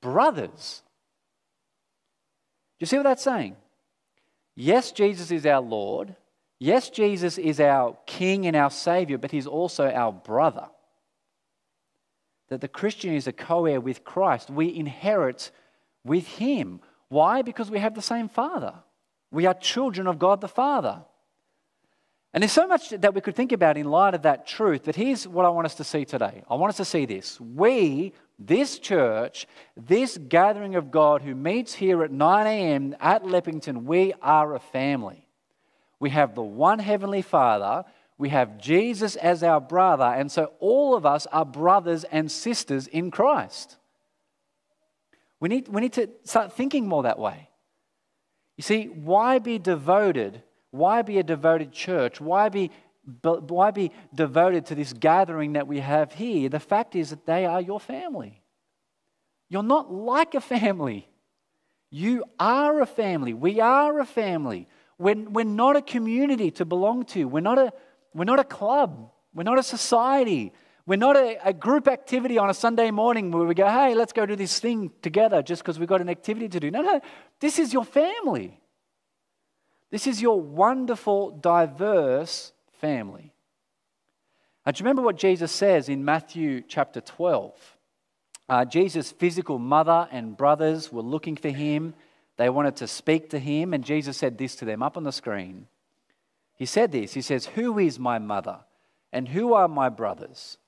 brothers. 0.00 0.82
Do 2.78 2.84
you 2.84 2.86
see 2.86 2.96
what 2.96 3.04
that's 3.04 3.22
saying? 3.22 3.56
Yes, 4.60 4.92
Jesus 4.92 5.30
is 5.30 5.46
our 5.46 5.62
Lord. 5.62 6.14
Yes, 6.58 6.90
Jesus 6.90 7.38
is 7.38 7.60
our 7.60 7.96
King 8.04 8.46
and 8.46 8.54
our 8.54 8.70
Savior, 8.70 9.16
but 9.16 9.30
He's 9.30 9.46
also 9.46 9.88
our 9.90 10.12
brother. 10.12 10.68
That 12.50 12.60
the 12.60 12.68
Christian 12.68 13.14
is 13.14 13.26
a 13.26 13.32
co 13.32 13.64
heir 13.64 13.80
with 13.80 14.04
Christ. 14.04 14.50
We 14.50 14.76
inherit 14.76 15.50
with 16.04 16.26
Him. 16.26 16.80
Why? 17.08 17.40
Because 17.40 17.70
we 17.70 17.78
have 17.78 17.94
the 17.94 18.02
same 18.02 18.28
Father. 18.28 18.74
We 19.32 19.46
are 19.46 19.54
children 19.54 20.06
of 20.06 20.18
God 20.18 20.42
the 20.42 20.48
Father. 20.48 21.04
And 22.32 22.42
there's 22.42 22.52
so 22.52 22.68
much 22.68 22.90
that 22.90 23.12
we 23.12 23.20
could 23.20 23.34
think 23.34 23.50
about 23.50 23.76
in 23.76 23.86
light 23.86 24.14
of 24.14 24.22
that 24.22 24.46
truth, 24.46 24.82
but 24.84 24.94
here's 24.94 25.26
what 25.26 25.44
I 25.44 25.48
want 25.48 25.66
us 25.66 25.74
to 25.76 25.84
see 25.84 26.04
today. 26.04 26.44
I 26.48 26.54
want 26.54 26.70
us 26.70 26.76
to 26.76 26.84
see 26.84 27.04
this. 27.04 27.40
We, 27.40 28.12
this 28.38 28.78
church, 28.78 29.48
this 29.76 30.16
gathering 30.16 30.76
of 30.76 30.92
God 30.92 31.22
who 31.22 31.34
meets 31.34 31.74
here 31.74 32.04
at 32.04 32.12
9 32.12 32.46
a.m. 32.46 32.96
at 33.00 33.24
Leppington, 33.24 33.82
we 33.82 34.12
are 34.22 34.54
a 34.54 34.60
family. 34.60 35.26
We 35.98 36.10
have 36.10 36.34
the 36.34 36.42
one 36.42 36.78
Heavenly 36.78 37.22
Father, 37.22 37.84
We 38.16 38.28
have 38.28 38.58
Jesus 38.58 39.16
as 39.16 39.42
our 39.42 39.62
brother, 39.62 40.04
and 40.04 40.30
so 40.30 40.52
all 40.60 40.94
of 40.94 41.06
us 41.06 41.26
are 41.32 41.46
brothers 41.46 42.04
and 42.04 42.30
sisters 42.30 42.86
in 42.86 43.10
Christ. 43.10 43.78
We 45.40 45.48
need, 45.48 45.68
we 45.68 45.80
need 45.80 45.94
to 45.94 46.10
start 46.24 46.52
thinking 46.52 46.86
more 46.86 47.04
that 47.04 47.18
way. 47.18 47.48
You 48.58 48.62
see, 48.62 48.84
why 48.84 49.38
be 49.38 49.58
devoted? 49.58 50.42
Why 50.70 51.02
be 51.02 51.18
a 51.18 51.22
devoted 51.22 51.72
church? 51.72 52.20
Why 52.20 52.48
be, 52.48 52.70
why 53.22 53.70
be 53.70 53.90
devoted 54.14 54.66
to 54.66 54.74
this 54.74 54.92
gathering 54.92 55.54
that 55.54 55.66
we 55.66 55.80
have 55.80 56.12
here? 56.12 56.48
The 56.48 56.60
fact 56.60 56.94
is 56.94 57.10
that 57.10 57.26
they 57.26 57.46
are 57.46 57.60
your 57.60 57.80
family. 57.80 58.42
You're 59.48 59.64
not 59.64 59.92
like 59.92 60.34
a 60.34 60.40
family. 60.40 61.08
You 61.90 62.24
are 62.38 62.80
a 62.80 62.86
family. 62.86 63.34
We 63.34 63.60
are 63.60 63.98
a 63.98 64.06
family. 64.06 64.68
We're, 64.96 65.16
we're 65.16 65.44
not 65.44 65.76
a 65.76 65.82
community 65.82 66.52
to 66.52 66.64
belong 66.64 67.04
to. 67.06 67.24
We're 67.24 67.40
not 67.40 67.58
a, 67.58 67.72
we're 68.14 68.24
not 68.24 68.38
a 68.38 68.44
club. 68.44 69.10
We're 69.34 69.42
not 69.42 69.58
a 69.58 69.62
society. 69.62 70.52
We're 70.86 70.96
not 70.96 71.16
a, 71.16 71.38
a, 71.48 71.52
group 71.52 71.88
activity 71.88 72.38
on 72.38 72.50
a 72.50 72.54
Sunday 72.54 72.90
morning 72.90 73.30
where 73.30 73.44
we 73.44 73.54
go, 73.54 73.68
hey, 73.68 73.94
let's 73.94 74.12
go 74.12 74.26
do 74.26 74.36
this 74.36 74.60
thing 74.60 74.90
together 75.02 75.42
just 75.42 75.62
because 75.62 75.78
we've 75.78 75.88
got 75.88 76.00
an 76.00 76.08
activity 76.08 76.48
to 76.48 76.60
do. 76.60 76.70
No, 76.70 76.82
no, 76.82 77.00
this 77.40 77.58
is 77.58 77.72
your 77.72 77.84
family. 77.84 78.59
This 79.90 80.06
is 80.06 80.22
your 80.22 80.40
wonderful, 80.40 81.30
diverse 81.32 82.52
family. 82.80 83.32
And 84.64 84.76
do 84.76 84.80
you 84.80 84.84
remember 84.84 85.02
what 85.02 85.16
Jesus 85.16 85.50
says 85.50 85.88
in 85.88 86.04
Matthew 86.04 86.62
chapter 86.66 87.00
12? 87.00 87.76
Uh, 88.48 88.64
Jesus' 88.64 89.12
physical 89.12 89.58
mother 89.58 90.08
and 90.10 90.36
brothers 90.36 90.92
were 90.92 91.02
looking 91.02 91.36
for 91.36 91.50
him. 91.50 91.94
They 92.36 92.48
wanted 92.48 92.76
to 92.76 92.86
speak 92.86 93.30
to 93.30 93.38
him, 93.38 93.74
and 93.74 93.84
Jesus 93.84 94.16
said 94.16 94.38
this 94.38 94.56
to 94.56 94.64
them 94.64 94.82
up 94.82 94.96
on 94.96 95.04
the 95.04 95.12
screen. 95.12 95.66
He 96.56 96.66
said 96.66 96.92
this 96.92 97.14
He 97.14 97.22
says, 97.22 97.46
Who 97.46 97.78
is 97.78 97.98
my 97.98 98.18
mother? 98.18 98.60
And 99.12 99.28
who 99.28 99.54
are 99.54 99.68
my 99.68 99.88
brothers? 99.88 100.58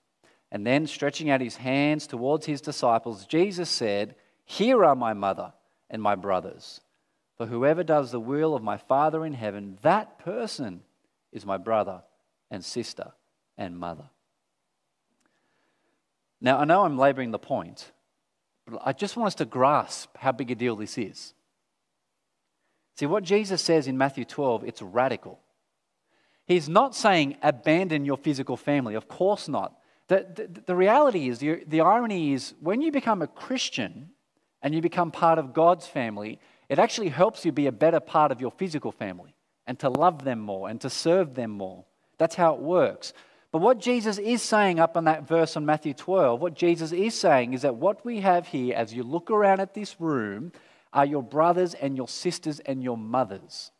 And 0.50 0.66
then, 0.66 0.86
stretching 0.86 1.30
out 1.30 1.40
his 1.40 1.56
hands 1.56 2.06
towards 2.06 2.44
his 2.44 2.60
disciples, 2.60 3.24
Jesus 3.24 3.70
said, 3.70 4.14
Here 4.44 4.84
are 4.84 4.96
my 4.96 5.12
mother 5.14 5.52
and 5.88 6.02
my 6.02 6.14
brothers. 6.14 6.80
For 7.36 7.46
whoever 7.46 7.82
does 7.82 8.10
the 8.10 8.20
will 8.20 8.54
of 8.54 8.62
my 8.62 8.76
Father 8.76 9.24
in 9.24 9.34
heaven, 9.34 9.78
that 9.82 10.18
person 10.18 10.82
is 11.32 11.46
my 11.46 11.56
brother 11.56 12.02
and 12.50 12.64
sister 12.64 13.12
and 13.56 13.78
mother. 13.78 14.10
Now, 16.40 16.58
I 16.58 16.64
know 16.64 16.84
I'm 16.84 16.98
laboring 16.98 17.30
the 17.30 17.38
point, 17.38 17.92
but 18.66 18.80
I 18.84 18.92
just 18.92 19.16
want 19.16 19.28
us 19.28 19.34
to 19.36 19.44
grasp 19.44 20.16
how 20.16 20.32
big 20.32 20.50
a 20.50 20.54
deal 20.54 20.76
this 20.76 20.98
is. 20.98 21.34
See, 22.96 23.06
what 23.06 23.24
Jesus 23.24 23.62
says 23.62 23.86
in 23.86 23.96
Matthew 23.96 24.24
12, 24.24 24.64
it's 24.64 24.82
radical. 24.82 25.40
He's 26.46 26.68
not 26.68 26.94
saying 26.94 27.36
abandon 27.42 28.04
your 28.04 28.16
physical 28.16 28.56
family. 28.56 28.94
Of 28.94 29.08
course 29.08 29.48
not. 29.48 29.78
The, 30.08 30.26
the, 30.34 30.62
the 30.66 30.76
reality 30.76 31.28
is, 31.28 31.38
the, 31.38 31.64
the 31.66 31.80
irony 31.80 32.32
is, 32.32 32.54
when 32.60 32.82
you 32.82 32.92
become 32.92 33.22
a 33.22 33.26
Christian 33.26 34.10
and 34.60 34.74
you 34.74 34.82
become 34.82 35.10
part 35.10 35.38
of 35.38 35.54
God's 35.54 35.86
family, 35.86 36.38
it 36.72 36.78
actually 36.78 37.10
helps 37.10 37.44
you 37.44 37.52
be 37.52 37.66
a 37.66 37.72
better 37.72 38.00
part 38.00 38.32
of 38.32 38.40
your 38.40 38.50
physical 38.50 38.92
family 38.92 39.34
and 39.66 39.78
to 39.78 39.90
love 39.90 40.24
them 40.24 40.38
more 40.38 40.70
and 40.70 40.80
to 40.80 40.88
serve 40.88 41.34
them 41.34 41.50
more. 41.50 41.84
That's 42.16 42.34
how 42.34 42.54
it 42.54 42.60
works. 42.60 43.12
But 43.50 43.60
what 43.60 43.78
Jesus 43.78 44.16
is 44.16 44.40
saying 44.40 44.80
up 44.80 44.96
on 44.96 45.04
that 45.04 45.28
verse 45.28 45.54
on 45.54 45.66
Matthew 45.66 45.92
12, 45.92 46.40
what 46.40 46.54
Jesus 46.54 46.90
is 46.90 47.12
saying 47.14 47.52
is 47.52 47.60
that 47.60 47.74
what 47.74 48.06
we 48.06 48.20
have 48.20 48.46
here, 48.46 48.74
as 48.74 48.94
you 48.94 49.02
look 49.02 49.30
around 49.30 49.60
at 49.60 49.74
this 49.74 50.00
room, 50.00 50.50
are 50.94 51.04
your 51.04 51.22
brothers 51.22 51.74
and 51.74 51.94
your 51.94 52.08
sisters 52.08 52.58
and 52.60 52.82
your 52.82 52.96
mothers. 52.96 53.70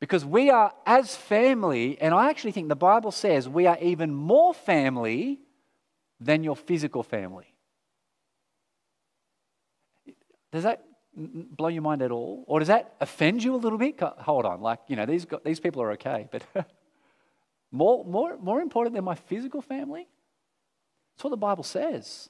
Because 0.00 0.22
we 0.22 0.50
are, 0.50 0.74
as 0.84 1.16
family, 1.16 1.96
and 1.98 2.12
I 2.12 2.28
actually 2.28 2.52
think 2.52 2.68
the 2.68 2.76
Bible 2.76 3.10
says 3.10 3.48
we 3.48 3.66
are 3.66 3.78
even 3.80 4.14
more 4.14 4.52
family 4.52 5.40
than 6.20 6.44
your 6.44 6.56
physical 6.56 7.02
family. 7.02 7.54
Does 10.52 10.64
that 10.64 10.84
blow 11.14 11.68
your 11.68 11.82
mind 11.82 12.02
at 12.02 12.10
all? 12.10 12.44
Or 12.46 12.58
does 12.58 12.68
that 12.68 12.94
offend 13.00 13.42
you 13.42 13.54
a 13.54 13.56
little 13.56 13.78
bit? 13.78 14.00
Hold 14.00 14.44
on, 14.46 14.60
like, 14.60 14.80
you 14.88 14.96
know, 14.96 15.06
these, 15.06 15.26
these 15.44 15.60
people 15.60 15.82
are 15.82 15.92
okay, 15.92 16.28
but 16.30 16.44
more, 17.72 18.04
more, 18.04 18.36
more 18.38 18.60
important 18.60 18.94
than 18.94 19.04
my 19.04 19.14
physical 19.14 19.60
family? 19.60 20.08
That's 21.14 21.24
what 21.24 21.30
the 21.30 21.36
Bible 21.36 21.64
says. 21.64 22.28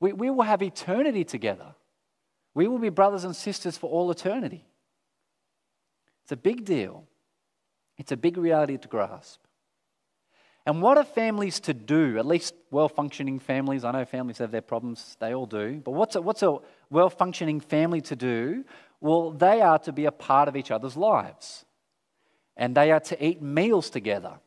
We, 0.00 0.12
we 0.12 0.30
will 0.30 0.42
have 0.42 0.62
eternity 0.62 1.24
together. 1.24 1.74
We 2.54 2.68
will 2.68 2.78
be 2.78 2.88
brothers 2.88 3.24
and 3.24 3.36
sisters 3.36 3.76
for 3.76 3.90
all 3.90 4.10
eternity. 4.10 4.64
It's 6.22 6.32
a 6.32 6.36
big 6.36 6.64
deal. 6.64 7.04
It's 7.98 8.12
a 8.12 8.16
big 8.16 8.36
reality 8.36 8.76
to 8.78 8.88
grasp. 8.88 9.40
And 10.66 10.82
what 10.82 10.98
are 10.98 11.04
families 11.04 11.60
to 11.60 11.74
do? 11.74 12.18
At 12.18 12.26
least 12.26 12.52
well 12.72 12.88
functioning 12.88 13.38
families. 13.38 13.84
I 13.84 13.92
know 13.92 14.04
families 14.04 14.38
have 14.38 14.50
their 14.50 14.60
problems, 14.60 15.16
they 15.20 15.32
all 15.32 15.46
do. 15.46 15.80
But 15.84 15.92
what's 15.92 16.16
a, 16.16 16.20
what's 16.20 16.42
a 16.42 16.58
well 16.90 17.08
functioning 17.08 17.60
family 17.60 18.00
to 18.02 18.16
do? 18.16 18.64
Well, 19.00 19.30
they 19.30 19.60
are 19.60 19.78
to 19.80 19.92
be 19.92 20.06
a 20.06 20.10
part 20.10 20.48
of 20.48 20.56
each 20.56 20.72
other's 20.72 20.96
lives. 20.96 21.64
And 22.56 22.76
they 22.76 22.90
are 22.90 23.00
to 23.00 23.24
eat 23.24 23.40
meals 23.40 23.90
together. 23.90 24.40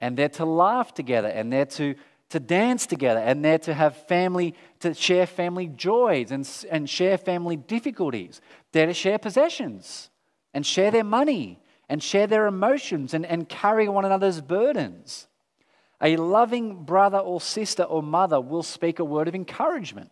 And 0.00 0.16
they're 0.16 0.30
to 0.30 0.44
laugh 0.44 0.94
together. 0.94 1.28
And 1.28 1.52
they're 1.52 1.66
to, 1.66 1.94
to 2.30 2.40
dance 2.40 2.86
together. 2.86 3.20
And 3.20 3.44
they're 3.44 3.58
to 3.60 3.74
have 3.74 3.96
family, 4.08 4.56
to 4.80 4.94
share 4.94 5.26
family 5.26 5.68
joys 5.68 6.32
and, 6.32 6.48
and 6.72 6.90
share 6.90 7.16
family 7.16 7.56
difficulties. 7.56 8.40
They're 8.72 8.86
to 8.86 8.94
share 8.94 9.18
possessions 9.18 10.10
and 10.54 10.66
share 10.66 10.90
their 10.90 11.04
money 11.04 11.60
and 11.88 12.02
share 12.02 12.26
their 12.26 12.46
emotions 12.46 13.14
and, 13.14 13.24
and 13.24 13.48
carry 13.48 13.86
one 13.88 14.04
another's 14.04 14.40
burdens. 14.40 15.28
A 16.02 16.16
loving 16.16 16.84
brother 16.84 17.18
or 17.18 17.40
sister 17.40 17.84
or 17.84 18.02
mother 18.02 18.40
will 18.40 18.64
speak 18.64 18.98
a 18.98 19.04
word 19.04 19.28
of 19.28 19.34
encouragement. 19.34 20.10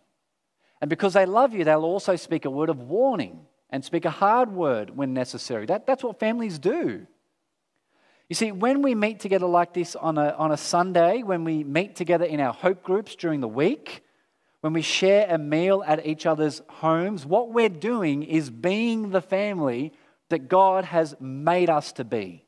And 0.79 0.89
because 0.89 1.13
they 1.13 1.25
love 1.25 1.53
you, 1.53 1.63
they'll 1.63 1.83
also 1.83 2.15
speak 2.15 2.45
a 2.45 2.49
word 2.49 2.69
of 2.69 2.81
warning 2.81 3.41
and 3.69 3.83
speak 3.83 4.05
a 4.05 4.09
hard 4.09 4.51
word 4.51 4.95
when 4.95 5.13
necessary. 5.13 5.65
That, 5.65 5.85
that's 5.85 6.03
what 6.03 6.19
families 6.19 6.57
do. 6.59 7.05
You 8.29 8.35
see, 8.35 8.53
when 8.53 8.81
we 8.81 8.95
meet 8.95 9.19
together 9.19 9.45
like 9.45 9.73
this 9.73 9.95
on 9.95 10.17
a, 10.17 10.29
on 10.29 10.53
a 10.53 10.57
Sunday, 10.57 11.21
when 11.21 11.43
we 11.43 11.65
meet 11.65 11.97
together 11.97 12.23
in 12.23 12.39
our 12.39 12.53
hope 12.53 12.81
groups 12.81 13.15
during 13.15 13.41
the 13.41 13.47
week, 13.47 14.03
when 14.61 14.73
we 14.73 14.81
share 14.81 15.27
a 15.29 15.37
meal 15.37 15.83
at 15.85 16.05
each 16.05 16.25
other's 16.25 16.61
homes, 16.69 17.25
what 17.25 17.51
we're 17.51 17.67
doing 17.67 18.23
is 18.23 18.49
being 18.49 19.09
the 19.09 19.21
family 19.21 19.91
that 20.29 20.47
God 20.47 20.85
has 20.85 21.15
made 21.19 21.69
us 21.69 21.91
to 21.93 22.05
be. 22.05 22.45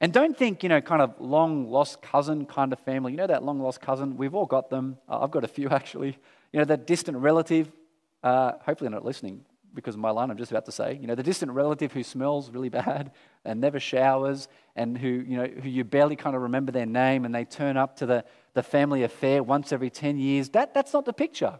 And 0.00 0.12
don't 0.12 0.36
think, 0.36 0.62
you 0.62 0.68
know, 0.68 0.80
kind 0.80 1.02
of 1.02 1.14
long 1.18 1.70
lost 1.70 2.00
cousin 2.02 2.46
kind 2.46 2.72
of 2.72 2.78
family. 2.80 3.12
You 3.12 3.18
know 3.18 3.26
that 3.26 3.42
long 3.42 3.60
lost 3.60 3.80
cousin? 3.80 4.16
We've 4.16 4.34
all 4.34 4.46
got 4.46 4.70
them. 4.70 4.96
Uh, 5.08 5.20
I've 5.20 5.30
got 5.30 5.44
a 5.44 5.48
few 5.48 5.68
actually. 5.70 6.16
You 6.52 6.60
know, 6.60 6.64
that 6.66 6.86
distant 6.86 7.18
relative, 7.18 7.70
uh, 8.22 8.52
hopefully 8.64 8.90
not 8.90 9.04
listening 9.04 9.44
because 9.74 9.94
of 9.94 10.00
my 10.00 10.10
line 10.10 10.30
I'm 10.30 10.38
just 10.38 10.50
about 10.50 10.66
to 10.66 10.72
say. 10.72 10.98
You 11.00 11.06
know, 11.06 11.14
the 11.14 11.22
distant 11.22 11.52
relative 11.52 11.92
who 11.92 12.02
smells 12.02 12.50
really 12.50 12.68
bad 12.82 13.10
and 13.44 13.60
never 13.60 13.80
showers 13.80 14.48
and 14.76 14.96
who, 14.96 15.08
you 15.08 15.36
know, 15.36 15.46
who 15.46 15.68
you 15.68 15.84
barely 15.84 16.16
kind 16.16 16.36
of 16.36 16.42
remember 16.42 16.70
their 16.70 16.86
name 16.86 17.24
and 17.24 17.34
they 17.34 17.44
turn 17.44 17.76
up 17.76 17.96
to 17.96 18.06
the, 18.06 18.24
the 18.54 18.62
family 18.62 19.02
affair 19.02 19.42
once 19.42 19.72
every 19.72 19.90
10 19.90 20.18
years. 20.18 20.50
That, 20.50 20.74
that's 20.74 20.92
not 20.92 21.06
the 21.06 21.12
picture. 21.12 21.58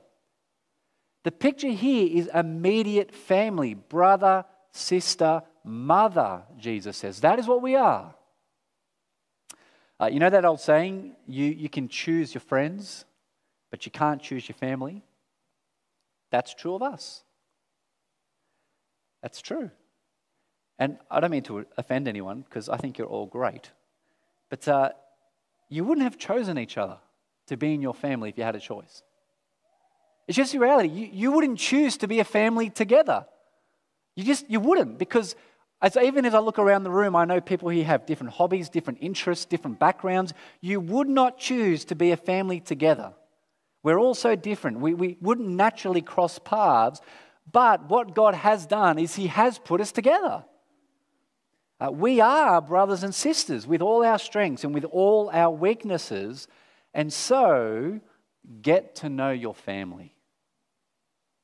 The 1.24 1.32
picture 1.32 1.68
here 1.68 2.08
is 2.10 2.30
immediate 2.32 3.12
family, 3.12 3.74
brother, 3.74 4.44
sister, 4.70 5.42
mother, 5.64 6.42
Jesus 6.56 6.96
says. 6.96 7.20
That 7.20 7.38
is 7.38 7.46
what 7.46 7.60
we 7.60 7.74
are. 7.74 8.14
Uh, 10.00 10.06
you 10.06 10.20
know 10.20 10.30
that 10.30 10.44
old 10.44 10.60
saying, 10.60 11.16
you, 11.26 11.46
you 11.46 11.68
can 11.68 11.88
choose 11.88 12.32
your 12.32 12.40
friends, 12.40 13.04
but 13.70 13.84
you 13.84 13.92
can't 13.92 14.22
choose 14.22 14.48
your 14.48 14.56
family? 14.56 15.02
That's 16.30 16.54
true 16.54 16.74
of 16.74 16.82
us. 16.82 17.22
That's 19.22 19.40
true. 19.40 19.70
And 20.78 20.98
I 21.10 21.20
don't 21.20 21.30
mean 21.30 21.42
to 21.44 21.66
offend 21.76 22.06
anyone 22.06 22.42
because 22.42 22.68
I 22.68 22.76
think 22.76 22.98
you're 22.98 23.08
all 23.08 23.26
great. 23.26 23.72
But 24.48 24.68
uh, 24.68 24.90
you 25.68 25.84
wouldn't 25.84 26.04
have 26.04 26.18
chosen 26.18 26.58
each 26.58 26.78
other 26.78 26.98
to 27.48 27.56
be 27.56 27.74
in 27.74 27.82
your 27.82 27.94
family 27.94 28.28
if 28.28 28.38
you 28.38 28.44
had 28.44 28.54
a 28.54 28.60
choice. 28.60 29.02
It's 30.28 30.36
just 30.36 30.52
the 30.52 30.60
reality. 30.60 30.88
You, 30.88 31.08
you 31.12 31.32
wouldn't 31.32 31.58
choose 31.58 31.96
to 31.98 32.06
be 32.06 32.20
a 32.20 32.24
family 32.24 32.70
together. 32.70 33.26
You 34.14 34.24
just 34.24 34.48
you 34.50 34.60
wouldn't 34.60 34.98
because 34.98 35.34
as 35.80 35.96
even 35.96 36.24
as 36.24 36.34
I 36.34 36.40
look 36.40 36.58
around 36.58 36.82
the 36.82 36.90
room, 36.90 37.14
I 37.14 37.24
know 37.24 37.40
people 37.40 37.68
here 37.68 37.84
have 37.84 38.04
different 38.04 38.32
hobbies, 38.32 38.68
different 38.68 38.98
interests, 39.00 39.44
different 39.44 39.78
backgrounds. 39.78 40.32
You 40.60 40.80
would 40.80 41.08
not 41.08 41.38
choose 41.38 41.84
to 41.86 41.94
be 41.94 42.10
a 42.10 42.16
family 42.16 42.58
together. 42.60 43.12
We're 43.84 43.98
all 43.98 44.14
so 44.14 44.34
different. 44.34 44.80
We, 44.80 44.94
we 44.94 45.16
wouldn't 45.20 45.48
naturally 45.48 46.02
cross 46.02 46.38
paths. 46.40 47.00
But 47.50 47.88
what 47.88 48.14
God 48.14 48.34
has 48.34 48.66
done 48.66 48.98
is 48.98 49.14
He 49.14 49.28
has 49.28 49.58
put 49.58 49.80
us 49.80 49.92
together. 49.92 50.44
Uh, 51.80 51.92
we 51.92 52.20
are 52.20 52.60
brothers 52.60 53.04
and 53.04 53.14
sisters 53.14 53.66
with 53.66 53.80
all 53.80 54.04
our 54.04 54.18
strengths 54.18 54.64
and 54.64 54.74
with 54.74 54.84
all 54.84 55.30
our 55.32 55.50
weaknesses. 55.50 56.48
And 56.92 57.12
so, 57.12 58.00
get 58.62 58.96
to 58.96 59.08
know 59.08 59.30
your 59.30 59.54
family. 59.54 60.16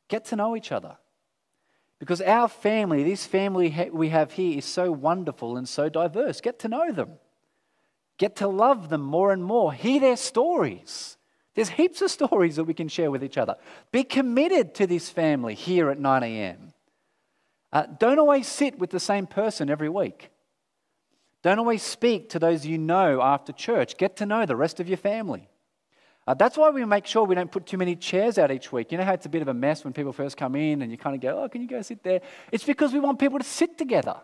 Get 0.08 0.24
to 0.26 0.36
know 0.36 0.56
each 0.56 0.72
other. 0.72 0.96
Because 1.98 2.20
our 2.20 2.48
family, 2.48 3.02
this 3.04 3.24
family 3.26 3.90
we 3.92 4.08
have 4.10 4.32
here, 4.32 4.58
is 4.58 4.64
so 4.64 4.90
wonderful 4.90 5.56
and 5.56 5.68
so 5.68 5.88
diverse. 5.88 6.40
Get 6.40 6.58
to 6.60 6.68
know 6.68 6.92
them. 6.92 7.12
Get 8.18 8.36
to 8.36 8.48
love 8.48 8.88
them 8.88 9.02
more 9.02 9.32
and 9.32 9.44
more. 9.44 9.72
Hear 9.72 10.00
their 10.00 10.16
stories. 10.16 11.16
There's 11.54 11.70
heaps 11.70 12.02
of 12.02 12.10
stories 12.10 12.56
that 12.56 12.64
we 12.64 12.74
can 12.74 12.88
share 12.88 13.10
with 13.10 13.22
each 13.22 13.38
other. 13.38 13.56
Be 13.92 14.04
committed 14.04 14.74
to 14.74 14.86
this 14.86 15.08
family 15.08 15.54
here 15.54 15.90
at 15.90 15.98
9 15.98 16.22
a.m. 16.22 16.72
Uh, 17.72 17.86
don't 17.98 18.18
always 18.18 18.46
sit 18.46 18.78
with 18.78 18.90
the 18.90 19.00
same 19.00 19.26
person 19.26 19.70
every 19.70 19.88
week. 19.88 20.30
Don't 21.42 21.58
always 21.58 21.82
speak 21.82 22.30
to 22.30 22.38
those 22.38 22.64
you 22.64 22.78
know 22.78 23.20
after 23.20 23.52
church. 23.52 23.96
Get 23.96 24.16
to 24.16 24.26
know 24.26 24.46
the 24.46 24.56
rest 24.56 24.80
of 24.80 24.88
your 24.88 24.96
family. 24.96 25.48
Uh, 26.26 26.32
that's 26.32 26.56
why 26.56 26.70
we 26.70 26.84
make 26.84 27.04
sure 27.04 27.24
we 27.24 27.34
don't 27.34 27.50
put 27.50 27.66
too 27.66 27.76
many 27.76 27.94
chairs 27.94 28.38
out 28.38 28.50
each 28.50 28.72
week. 28.72 28.90
You 28.90 28.98
know 28.98 29.04
how 29.04 29.12
it's 29.12 29.26
a 29.26 29.28
bit 29.28 29.42
of 29.42 29.48
a 29.48 29.54
mess 29.54 29.84
when 29.84 29.92
people 29.92 30.12
first 30.12 30.36
come 30.36 30.56
in 30.56 30.80
and 30.80 30.90
you 30.90 30.96
kind 30.96 31.14
of 31.14 31.20
go, 31.20 31.42
oh, 31.42 31.48
can 31.48 31.60
you 31.60 31.68
go 31.68 31.82
sit 31.82 32.02
there? 32.02 32.20
It's 32.50 32.64
because 32.64 32.92
we 32.92 33.00
want 33.00 33.18
people 33.18 33.38
to 33.38 33.44
sit 33.44 33.76
together, 33.76 34.16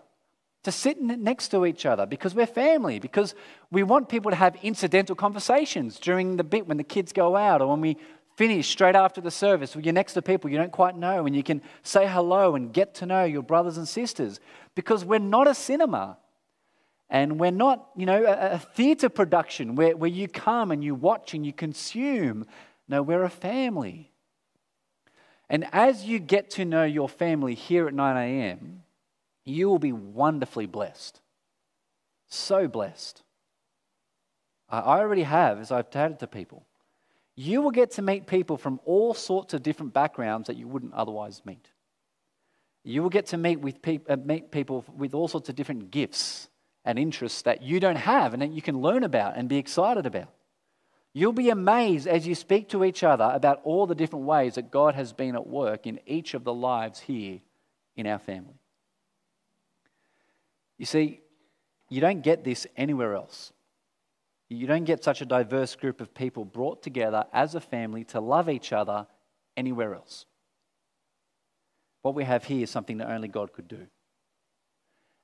to 0.63 0.73
sit 0.73 0.99
next 1.01 1.49
to 1.49 1.67
each 1.67 1.85
other, 1.85 2.07
because 2.07 2.35
we're 2.35 2.47
family, 2.47 3.01
because 3.01 3.35
we 3.71 3.83
want 3.83 4.09
people 4.09 4.31
to 4.31 4.37
have 4.37 4.57
incidental 4.63 5.15
conversations 5.15 6.01
during 6.01 6.37
the 6.37 6.45
bit 6.45 6.67
when 6.67 6.79
the 6.79 6.85
kids 6.85 7.13
go 7.13 7.37
out 7.37 7.61
or 7.61 7.67
when 7.67 7.83
we 7.83 7.99
finish 8.35 8.71
straight 8.71 8.97
after 8.97 9.21
the 9.21 9.31
service. 9.31 9.75
When 9.75 9.85
you're 9.85 9.93
next 9.93 10.15
to 10.15 10.23
people 10.23 10.49
you 10.49 10.57
don't 10.57 10.73
quite 10.73 10.97
know 10.97 11.27
and 11.27 11.37
you 11.37 11.43
can 11.43 11.61
say 11.83 12.07
hello 12.07 12.55
and 12.55 12.73
get 12.73 12.95
to 12.95 13.07
know 13.07 13.25
your 13.25 13.43
brothers 13.43 13.77
and 13.77 13.87
sisters 13.87 14.41
because 14.75 15.05
we're 15.05 15.19
not 15.19 15.47
a 15.47 15.55
cinema. 15.55 16.17
And 17.11 17.41
we're 17.41 17.51
not, 17.51 17.89
you 17.97 18.07
know, 18.07 18.25
a, 18.25 18.53
a 18.55 18.59
theatre 18.59 19.09
production 19.09 19.75
where, 19.75 19.97
where 19.97 20.11
you 20.11 20.29
come 20.29 20.71
and 20.71 20.83
you 20.83 20.95
watch 20.95 21.35
and 21.35 21.45
you 21.45 21.53
consume. 21.53 22.47
No, 22.89 23.03
we're 23.03 23.25
a 23.25 23.31
family. 23.31 24.13
And 25.49 25.67
as 25.73 26.05
you 26.05 26.21
get 26.21 26.51
to 26.51 26.65
know 26.65 26.85
your 26.85 27.09
family 27.09 27.55
here 27.57 27.89
at 27.89 27.95
9 27.95 28.17
a.m., 28.17 28.85
you 29.45 29.69
will 29.69 29.81
be 29.81 29.93
wonderfully 29.93 30.67
blessed. 30.67 31.21
So 32.29 32.69
blessed. 32.69 33.23
I 34.69 35.01
already 35.01 35.25
have, 35.25 35.59
as 35.59 35.73
I've 35.73 35.91
told 35.91 36.21
to 36.21 36.29
people. 36.29 36.65
You 37.35 37.61
will 37.61 37.73
get 37.73 37.93
to 37.93 38.03
meet 38.03 38.29
people 38.29 38.57
from 38.57 38.79
all 38.85 39.15
sorts 39.15 39.53
of 39.53 39.65
different 39.65 39.93
backgrounds 39.93 40.47
that 40.47 40.57
you 40.57 40.69
wouldn't 40.69 40.95
otherwise 40.95 41.43
meet. 41.45 41.67
You 42.85 43.03
will 43.03 43.11
get 43.11 43.27
to 43.27 43.37
meet, 43.37 43.59
with 43.59 43.83
pe- 43.83 43.99
uh, 44.09 44.17
meet 44.17 44.53
people 44.53 44.85
with 44.97 45.13
all 45.13 45.27
sorts 45.27 45.49
of 45.49 45.57
different 45.57 45.91
gifts 45.91 46.49
and 46.85 46.99
interests 46.99 47.43
that 47.43 47.63
you 47.63 47.81
don't 47.81 47.97
have 47.97 48.33
and 48.33 48.43
that 48.43 48.53
you 48.53 48.63
can 48.63 48.81
learn 48.81 49.05
about 49.05 49.37
and 49.37 49.49
be 49.49 49.59
excited 49.59 50.07
about. 50.07 50.29
You'll 51.13 51.33
be 51.33 51.51
amazed 51.51 52.07
as 52.07 52.27
you 52.27 52.35
speak 52.35 52.69
to 52.69 52.85
each 52.85 53.03
other 53.03 53.31
about 53.33 53.61
all 53.65 53.87
the 53.87 53.95
different 53.95 54.25
ways 54.25 54.55
that 54.55 54.71
God 54.71 54.95
has 54.95 55.13
been 55.13 55.35
at 55.35 55.47
work 55.47 55.87
in 55.87 55.99
each 56.07 56.35
of 56.35 56.45
the 56.45 56.55
lives 56.55 57.01
here 57.01 57.41
in 57.97 58.07
our 58.07 58.19
family. 58.19 58.61
You 60.79 60.87
see, 60.87 61.21
you 61.89 62.01
don't 62.01 62.23
get 62.23 62.45
this 62.45 62.67
anywhere 62.77 63.15
else. 63.15 63.53
You 64.49 64.67
don't 64.67 64.85
get 64.85 65.05
such 65.05 65.21
a 65.21 65.27
diverse 65.27 65.77
group 65.77 66.01
of 66.01 66.15
people 66.15 66.45
brought 66.45 66.83
together 66.83 67.25
as 67.33 67.55
a 67.55 67.61
family 67.61 68.05
to 68.05 68.21
love 68.21 68.49
each 68.49 68.73
other 68.73 69.07
anywhere 69.57 69.95
else. 69.95 70.27
What 72.03 72.15
we 72.15 72.25
have 72.25 72.45
here 72.45 72.63
is 72.63 72.71
something 72.71 72.99
that 72.99 73.11
only 73.11 73.29
God 73.29 73.53
could 73.53 73.69
do. 73.69 73.87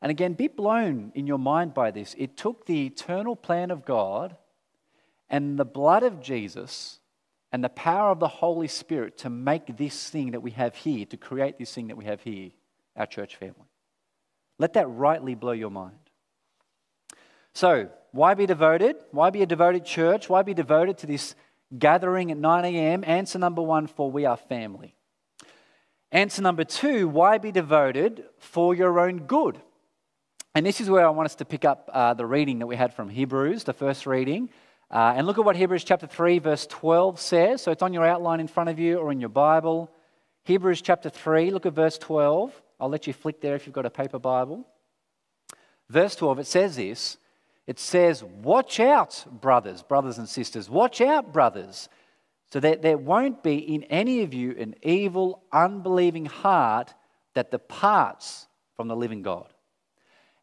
And 0.03 0.11
again, 0.11 0.35
be 0.35 0.49
blown 0.49 1.13
in 1.15 1.27
your 1.27 1.39
mind 1.39 1.75
by 1.75 1.91
this. 1.91 2.15
It 2.19 2.37
took 2.37 2.67
the 2.67 2.87
eternal 2.87 3.35
plan 3.35 3.71
of 3.71 3.85
God 3.85 4.37
and 5.29 5.59
the 5.59 5.65
blood 5.65 6.03
of 6.03 6.21
Jesus 6.21 7.01
and 7.53 7.65
the 7.65 7.69
power 7.69 8.11
of 8.11 8.21
the 8.21 8.29
Holy 8.29 8.69
Spirit 8.69 9.19
to 9.19 9.31
make 9.31 9.77
this 9.77 10.11
thing 10.11 10.33
that 10.33 10.41
we 10.41 10.51
have 10.53 10.75
here, 10.77 11.07
to 11.07 11.17
create 11.17 11.59
this 11.59 11.73
thing 11.73 11.89
that 11.89 11.97
we 11.97 12.05
have 12.05 12.21
here, 12.23 12.51
our 12.97 13.07
church 13.07 13.37
family. 13.37 13.55
Let 14.59 14.75
that 14.75 14.87
rightly 14.89 15.35
blow 15.35 15.53
your 15.53 15.71
mind. 15.71 15.97
So, 17.55 17.89
why 18.13 18.35
be 18.35 18.47
devoted? 18.47 18.97
Why 19.13 19.31
be 19.31 19.43
a 19.43 19.47
devoted 19.47 19.85
church? 19.85 20.29
Why 20.29 20.43
be 20.43 20.55
devoted 20.55 20.99
to 20.99 21.07
this 21.07 21.35
gathering 21.79 22.31
at 22.31 22.39
9 22.39 22.65
a.m.? 22.65 23.05
Answer 23.07 23.39
number 23.39 23.63
one 23.63 23.87
for 23.87 24.11
we 24.11 24.25
are 24.27 24.37
family. 24.37 24.95
Answer 26.13 26.43
number 26.43 26.65
two, 26.65 27.09
why 27.09 27.39
be 27.39 27.53
devoted 27.53 28.25
for 28.39 28.75
your 28.75 29.01
own 29.01 29.21
good? 29.21 29.61
And 30.57 30.65
this 30.65 30.81
is 30.81 30.89
where 30.89 31.07
I 31.07 31.11
want 31.11 31.27
us 31.27 31.35
to 31.35 31.45
pick 31.45 31.67
up 31.67 31.91
uh, 31.93 32.15
the 32.15 32.25
reading 32.25 32.61
that 32.61 32.67
we 32.67 32.77
had 32.77 32.95
from 32.95 33.11
Hebrews, 33.11 33.65
the 33.65 33.75
first 33.75 34.07
reading. 34.07 34.49
Uh, 34.91 35.13
and 35.15 35.27
look 35.27 35.37
at 35.37 35.45
what 35.45 35.55
Hebrews 35.55 35.85
chapter 35.85 36.07
3, 36.07 36.39
verse 36.39 36.67
12 36.67 37.21
says. 37.21 37.61
So 37.61 37.73
it's 37.73 37.83
on 37.83 37.93
your 37.93 38.07
outline 38.07 38.41
in 38.41 38.49
front 38.49 38.71
of 38.71 38.79
you 38.79 38.97
or 38.97 39.13
in 39.13 39.21
your 39.21 39.29
Bible. 39.29 39.91
Hebrews 40.45 40.81
chapter 40.81 41.11
3, 41.11 41.51
look 41.51 41.67
at 41.67 41.75
verse 41.75 41.99
12. 41.99 42.59
I'll 42.81 42.89
let 42.89 43.07
you 43.07 43.13
flick 43.13 43.43
there 43.43 43.55
if 43.55 43.67
you've 43.67 43.75
got 43.75 43.85
a 43.85 43.91
paper 43.91 44.19
Bible. 44.19 44.67
Verse 45.91 46.17
12, 46.17 46.39
it 46.39 46.47
says 46.47 46.77
this 46.77 47.19
it 47.67 47.79
says, 47.79 48.25
Watch 48.25 48.81
out, 48.81 49.27
brothers, 49.31 49.83
brothers 49.83 50.17
and 50.17 50.27
sisters. 50.27 50.71
Watch 50.71 51.03
out, 51.03 51.35
brothers, 51.35 51.91
so 52.51 52.61
that 52.61 52.81
there 52.81 52.97
won't 52.97 53.43
be 53.43 53.57
in 53.59 53.83
any 53.83 54.23
of 54.23 54.33
you 54.33 54.57
an 54.59 54.75
evil, 54.83 55.43
unbelieving 55.53 56.25
heart 56.25 56.95
that 57.35 57.51
departs 57.51 58.47
from 58.75 58.89
the 58.89 58.97
living 58.97 59.21
God. 59.21 59.53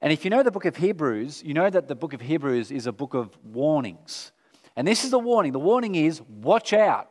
And 0.03 0.11
if 0.11 0.25
you 0.25 0.29
know 0.29 0.43
the 0.43 0.51
book 0.51 0.65
of 0.65 0.75
Hebrews, 0.75 1.41
you 1.45 1.53
know 1.53 1.69
that 1.69 1.87
the 1.87 1.95
book 1.95 2.11
of 2.11 2.19
Hebrews 2.19 2.71
is 2.71 2.87
a 2.87 2.91
book 2.91 3.13
of 3.13 3.29
warnings. 3.41 4.33
And 4.75 4.85
this 4.85 5.05
is 5.05 5.11
the 5.11 5.17
warning. 5.17 5.53
The 5.53 5.59
warning 5.59 5.95
is 5.95 6.21
watch 6.21 6.73
out. 6.73 7.09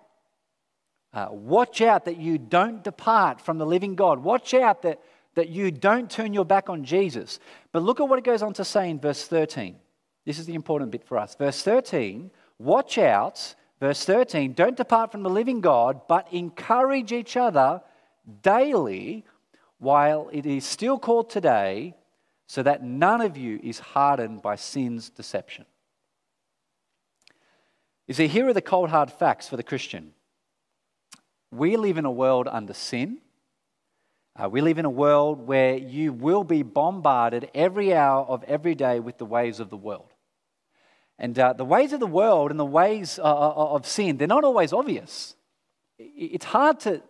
Uh, 1.14 1.28
watch 1.30 1.80
out 1.80 2.04
that 2.04 2.18
you 2.18 2.36
don't 2.36 2.84
depart 2.84 3.40
from 3.40 3.56
the 3.56 3.64
living 3.64 3.94
God. 3.94 4.18
Watch 4.18 4.52
out 4.52 4.82
that, 4.82 5.00
that 5.36 5.48
you 5.48 5.70
don't 5.70 6.10
turn 6.10 6.34
your 6.34 6.44
back 6.44 6.68
on 6.68 6.84
Jesus. 6.84 7.40
But 7.72 7.82
look 7.82 7.98
at 7.98 8.10
what 8.10 8.18
it 8.18 8.26
goes 8.26 8.42
on 8.42 8.52
to 8.54 8.64
say 8.64 8.90
in 8.90 9.00
verse 9.00 9.26
13. 9.26 9.74
This 10.26 10.38
is 10.38 10.44
the 10.44 10.54
important 10.54 10.90
bit 10.90 11.02
for 11.02 11.16
us. 11.16 11.34
Verse 11.34 11.62
13 11.62 12.30
watch 12.58 12.98
out. 12.98 13.54
Verse 13.80 14.04
13 14.04 14.52
don't 14.52 14.76
depart 14.76 15.10
from 15.10 15.22
the 15.22 15.30
living 15.30 15.62
God, 15.62 16.02
but 16.08 16.30
encourage 16.30 17.10
each 17.10 17.38
other 17.38 17.80
daily 18.42 19.24
while 19.78 20.28
it 20.30 20.44
is 20.44 20.66
still 20.66 20.98
called 20.98 21.30
today 21.30 21.94
so 22.46 22.62
that 22.62 22.82
none 22.82 23.20
of 23.20 23.36
you 23.36 23.60
is 23.62 23.78
hardened 23.78 24.42
by 24.42 24.56
sin's 24.56 25.10
deception. 25.10 25.64
You 28.06 28.14
see, 28.14 28.28
here 28.28 28.48
are 28.48 28.52
the 28.52 28.60
cold 28.60 28.90
hard 28.90 29.10
facts 29.10 29.48
for 29.48 29.56
the 29.56 29.62
Christian. 29.62 30.12
We 31.50 31.76
live 31.76 31.98
in 31.98 32.04
a 32.04 32.10
world 32.10 32.48
under 32.50 32.74
sin. 32.74 33.18
Uh, 34.34 34.48
we 34.48 34.60
live 34.62 34.78
in 34.78 34.86
a 34.86 34.90
world 34.90 35.46
where 35.46 35.76
you 35.76 36.12
will 36.12 36.42
be 36.42 36.62
bombarded 36.62 37.50
every 37.54 37.94
hour 37.94 38.24
of 38.24 38.42
every 38.44 38.74
day 38.74 38.98
with 38.98 39.18
the 39.18 39.26
ways 39.26 39.60
of 39.60 39.68
the 39.68 39.76
world. 39.76 40.12
And 41.18 41.38
uh, 41.38 41.52
the 41.52 41.64
ways 41.64 41.92
of 41.92 42.00
the 42.00 42.06
world 42.06 42.50
and 42.50 42.58
the 42.58 42.64
ways 42.64 43.18
uh, 43.18 43.22
uh 43.22 43.74
of 43.74 43.86
sin, 43.86 44.16
they're 44.16 44.26
not 44.26 44.44
always 44.44 44.72
obvious. 44.72 45.36
It's 45.98 46.46
hard 46.46 46.80
to, 46.80 47.02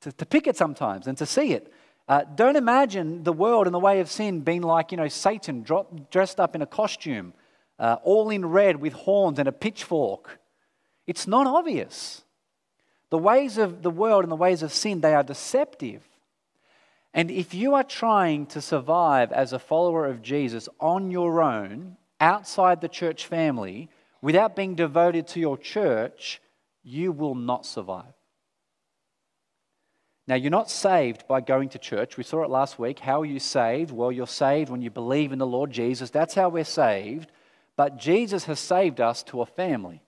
to, 0.00 0.12
to 0.12 0.26
pick 0.26 0.46
it 0.46 0.56
sometimes 0.56 1.06
and 1.06 1.16
to 1.18 1.26
see 1.26 1.52
it. 1.52 1.72
Uh, 2.08 2.22
don't 2.34 2.56
imagine 2.56 3.22
the 3.22 3.32
world 3.32 3.66
and 3.66 3.74
the 3.74 3.78
way 3.78 4.00
of 4.00 4.10
sin 4.10 4.40
being 4.40 4.62
like, 4.62 4.90
you 4.90 4.96
know, 4.96 5.08
Satan 5.08 5.64
dressed 6.10 6.40
up 6.40 6.54
in 6.54 6.62
a 6.62 6.66
costume, 6.66 7.32
uh, 7.78 7.96
all 8.02 8.30
in 8.30 8.44
red 8.46 8.76
with 8.76 8.92
horns 8.92 9.38
and 9.38 9.48
a 9.48 9.52
pitchfork. 9.52 10.40
It's 11.06 11.26
not 11.26 11.46
obvious. 11.46 12.22
The 13.10 13.18
ways 13.18 13.58
of 13.58 13.82
the 13.82 13.90
world 13.90 14.24
and 14.24 14.32
the 14.32 14.36
ways 14.36 14.62
of 14.62 14.72
sin, 14.72 15.00
they 15.00 15.14
are 15.14 15.22
deceptive. 15.22 16.02
And 17.14 17.30
if 17.30 17.54
you 17.54 17.74
are 17.74 17.84
trying 17.84 18.46
to 18.46 18.60
survive 18.60 19.32
as 19.32 19.52
a 19.52 19.58
follower 19.58 20.06
of 20.06 20.22
Jesus 20.22 20.68
on 20.80 21.10
your 21.10 21.42
own, 21.42 21.96
outside 22.20 22.80
the 22.80 22.88
church 22.88 23.26
family, 23.26 23.90
without 24.22 24.56
being 24.56 24.74
devoted 24.74 25.26
to 25.28 25.40
your 25.40 25.58
church, 25.58 26.40
you 26.82 27.12
will 27.12 27.34
not 27.34 27.66
survive. 27.66 28.14
Now, 30.28 30.36
you're 30.36 30.50
not 30.50 30.70
saved 30.70 31.26
by 31.26 31.40
going 31.40 31.68
to 31.70 31.78
church. 31.78 32.16
We 32.16 32.22
saw 32.22 32.44
it 32.44 32.50
last 32.50 32.78
week. 32.78 33.00
How 33.00 33.22
are 33.22 33.26
you 33.26 33.40
saved? 33.40 33.90
Well, 33.90 34.12
you're 34.12 34.26
saved 34.26 34.70
when 34.70 34.80
you 34.80 34.90
believe 34.90 35.32
in 35.32 35.38
the 35.38 35.46
Lord 35.46 35.72
Jesus. 35.72 36.10
That's 36.10 36.34
how 36.34 36.48
we're 36.48 36.64
saved. 36.64 37.32
But 37.76 37.96
Jesus 37.96 38.44
has 38.44 38.60
saved 38.60 39.00
us 39.00 39.22
to 39.24 39.42
a 39.42 39.46
family. 39.46 40.02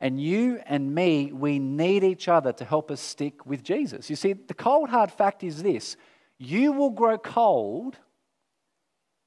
And 0.00 0.20
you 0.20 0.60
and 0.66 0.94
me, 0.94 1.30
we 1.30 1.58
need 1.58 2.04
each 2.04 2.26
other 2.26 2.52
to 2.54 2.64
help 2.64 2.90
us 2.90 3.00
stick 3.00 3.44
with 3.44 3.62
Jesus. 3.62 4.08
You 4.08 4.16
see, 4.16 4.32
the 4.32 4.54
cold 4.54 4.88
hard 4.88 5.12
fact 5.12 5.44
is 5.44 5.62
this 5.62 5.96
you 6.38 6.72
will 6.72 6.90
grow 6.90 7.18
cold. 7.18 7.98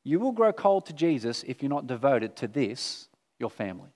You 0.03 0.19
will 0.19 0.33
grow 0.33 0.51
cold 0.51 0.85
to 0.87 0.93
Jesus 0.93 1.43
if 1.47 1.63
you're 1.63 1.69
not 1.69 1.87
devoted 1.87 2.35
to 2.37 2.47
this, 2.47 3.07
your 3.39 3.49
family. 3.49 3.89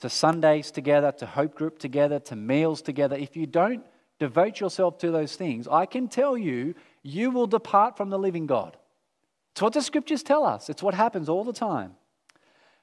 To 0.00 0.08
Sundays 0.08 0.70
together, 0.70 1.10
to 1.12 1.26
hope 1.26 1.54
group 1.54 1.78
together, 1.78 2.20
to 2.20 2.36
meals 2.36 2.82
together. 2.82 3.16
If 3.16 3.34
you 3.34 3.46
don't 3.46 3.84
devote 4.18 4.60
yourself 4.60 4.98
to 4.98 5.10
those 5.10 5.36
things, 5.36 5.68
I 5.68 5.86
can 5.86 6.08
tell 6.08 6.36
you, 6.36 6.74
you 7.02 7.30
will 7.30 7.46
depart 7.46 7.96
from 7.96 8.10
the 8.10 8.18
living 8.18 8.46
God. 8.46 8.76
It's 9.52 9.62
what 9.62 9.72
the 9.72 9.82
scriptures 9.82 10.22
tell 10.22 10.44
us, 10.44 10.68
it's 10.68 10.82
what 10.82 10.94
happens 10.94 11.28
all 11.28 11.44
the 11.44 11.52
time. 11.52 11.94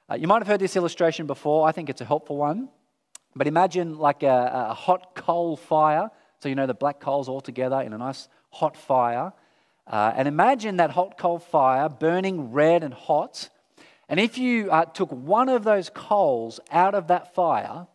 Uh, 0.08 0.14
you 0.14 0.28
might 0.28 0.38
have 0.38 0.46
heard 0.46 0.60
this 0.60 0.76
illustration 0.76 1.26
before. 1.26 1.66
I 1.66 1.72
think 1.72 1.90
it's 1.90 2.00
a 2.00 2.04
helpful 2.04 2.36
one. 2.36 2.68
But 3.34 3.46
imagine 3.46 3.98
like 3.98 4.22
a, 4.22 4.68
a 4.70 4.74
hot 4.74 5.14
coal 5.14 5.56
fire. 5.56 6.10
So, 6.38 6.48
you 6.48 6.54
know, 6.54 6.66
the 6.66 6.74
black 6.74 7.00
coals 7.00 7.28
all 7.28 7.40
together 7.40 7.80
in 7.80 7.92
a 7.92 7.98
nice 7.98 8.28
hot 8.50 8.76
fire. 8.76 9.32
Uh, 9.86 10.12
and 10.16 10.28
imagine 10.28 10.76
that 10.76 10.90
hot 10.90 11.18
coal 11.18 11.38
fire 11.38 11.88
burning 11.88 12.52
red 12.52 12.84
and 12.84 12.94
hot. 12.94 13.48
And 14.08 14.20
if 14.20 14.38
you 14.38 14.70
uh, 14.70 14.84
took 14.84 15.10
one 15.10 15.48
of 15.48 15.64
those 15.64 15.90
coals 15.90 16.60
out 16.70 16.94
of 16.94 17.08
that 17.08 17.34
fire, 17.34 17.86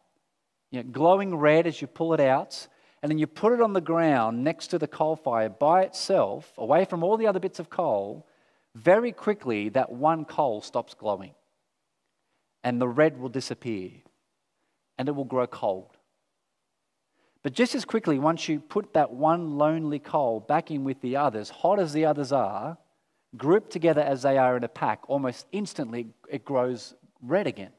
you 0.70 0.84
know, 0.84 0.90
glowing 0.92 1.36
red 1.36 1.66
as 1.66 1.82
you 1.82 1.88
pull 1.88 2.14
it 2.14 2.20
out, 2.20 2.68
and 3.02 3.10
then 3.10 3.18
you 3.18 3.28
put 3.28 3.54
it 3.54 3.62
on 3.62 3.74
the 3.74 3.82
ground 3.82 4.44
next 4.44 4.68
to 4.68 4.78
the 4.78 4.88
coal 4.88 5.16
fire 5.16 5.50
by 5.50 5.84
itself, 5.84 6.54
away 6.58 6.86
from 6.86 7.04
all 7.04 7.18
the 7.18 7.28
other 7.28 7.40
bits 7.40 7.60
of 7.60 7.70
coal, 7.70 8.28
very 8.76 9.12
quickly 9.12 9.70
that 9.70 9.92
one 9.92 10.24
coal 10.26 10.62
stops 10.62 10.94
glowing. 10.94 11.34
And 12.64 12.80
the 12.80 12.88
red 12.88 13.20
will 13.20 13.30
disappear 13.30 13.92
and 14.98 15.10
it 15.10 15.14
will 15.14 15.26
grow 15.26 15.48
cold. 15.48 15.98
But 17.44 17.54
just 17.54 17.74
as 17.74 17.86
quickly, 17.86 18.20
once 18.20 18.48
you 18.48 18.60
put 18.60 18.94
that 18.94 19.12
one 19.12 19.58
lonely 19.58 19.98
coal 19.98 20.40
back 20.40 20.70
in 20.70 20.84
with 20.84 21.02
the 21.02 21.16
others, 21.16 21.50
hot 21.50 21.80
as 21.80 21.92
the 21.92 22.06
others 22.06 22.32
are, 22.32 22.78
grouped 23.36 23.72
together 23.72 24.02
as 24.02 24.22
they 24.22 24.38
are 24.38 24.56
in 24.58 24.64
a 24.64 24.68
pack, 24.68 25.02
almost 25.08 25.48
instantly 25.52 26.08
it 26.30 26.46
grows 26.46 26.94
red 27.22 27.48
again 27.48 27.72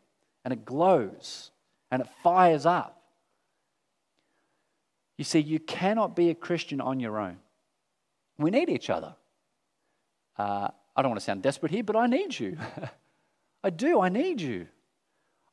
and 0.44 0.52
it 0.52 0.64
glows 0.64 1.52
and 1.92 2.02
it 2.02 2.08
fires 2.24 2.66
up. 2.66 3.01
You 5.18 5.24
see, 5.24 5.40
you 5.40 5.58
cannot 5.58 6.16
be 6.16 6.30
a 6.30 6.34
Christian 6.34 6.80
on 6.80 7.00
your 7.00 7.18
own. 7.18 7.36
We 8.38 8.50
need 8.50 8.68
each 8.68 8.90
other. 8.90 9.14
Uh, 10.38 10.68
I 10.96 11.02
don't 11.02 11.10
want 11.10 11.20
to 11.20 11.24
sound 11.24 11.42
desperate 11.42 11.70
here, 11.70 11.84
but 11.84 11.96
I 11.96 12.06
need 12.06 12.38
you. 12.38 12.56
I 13.64 13.70
do, 13.70 14.00
I 14.00 14.08
need 14.08 14.40
you. 14.40 14.66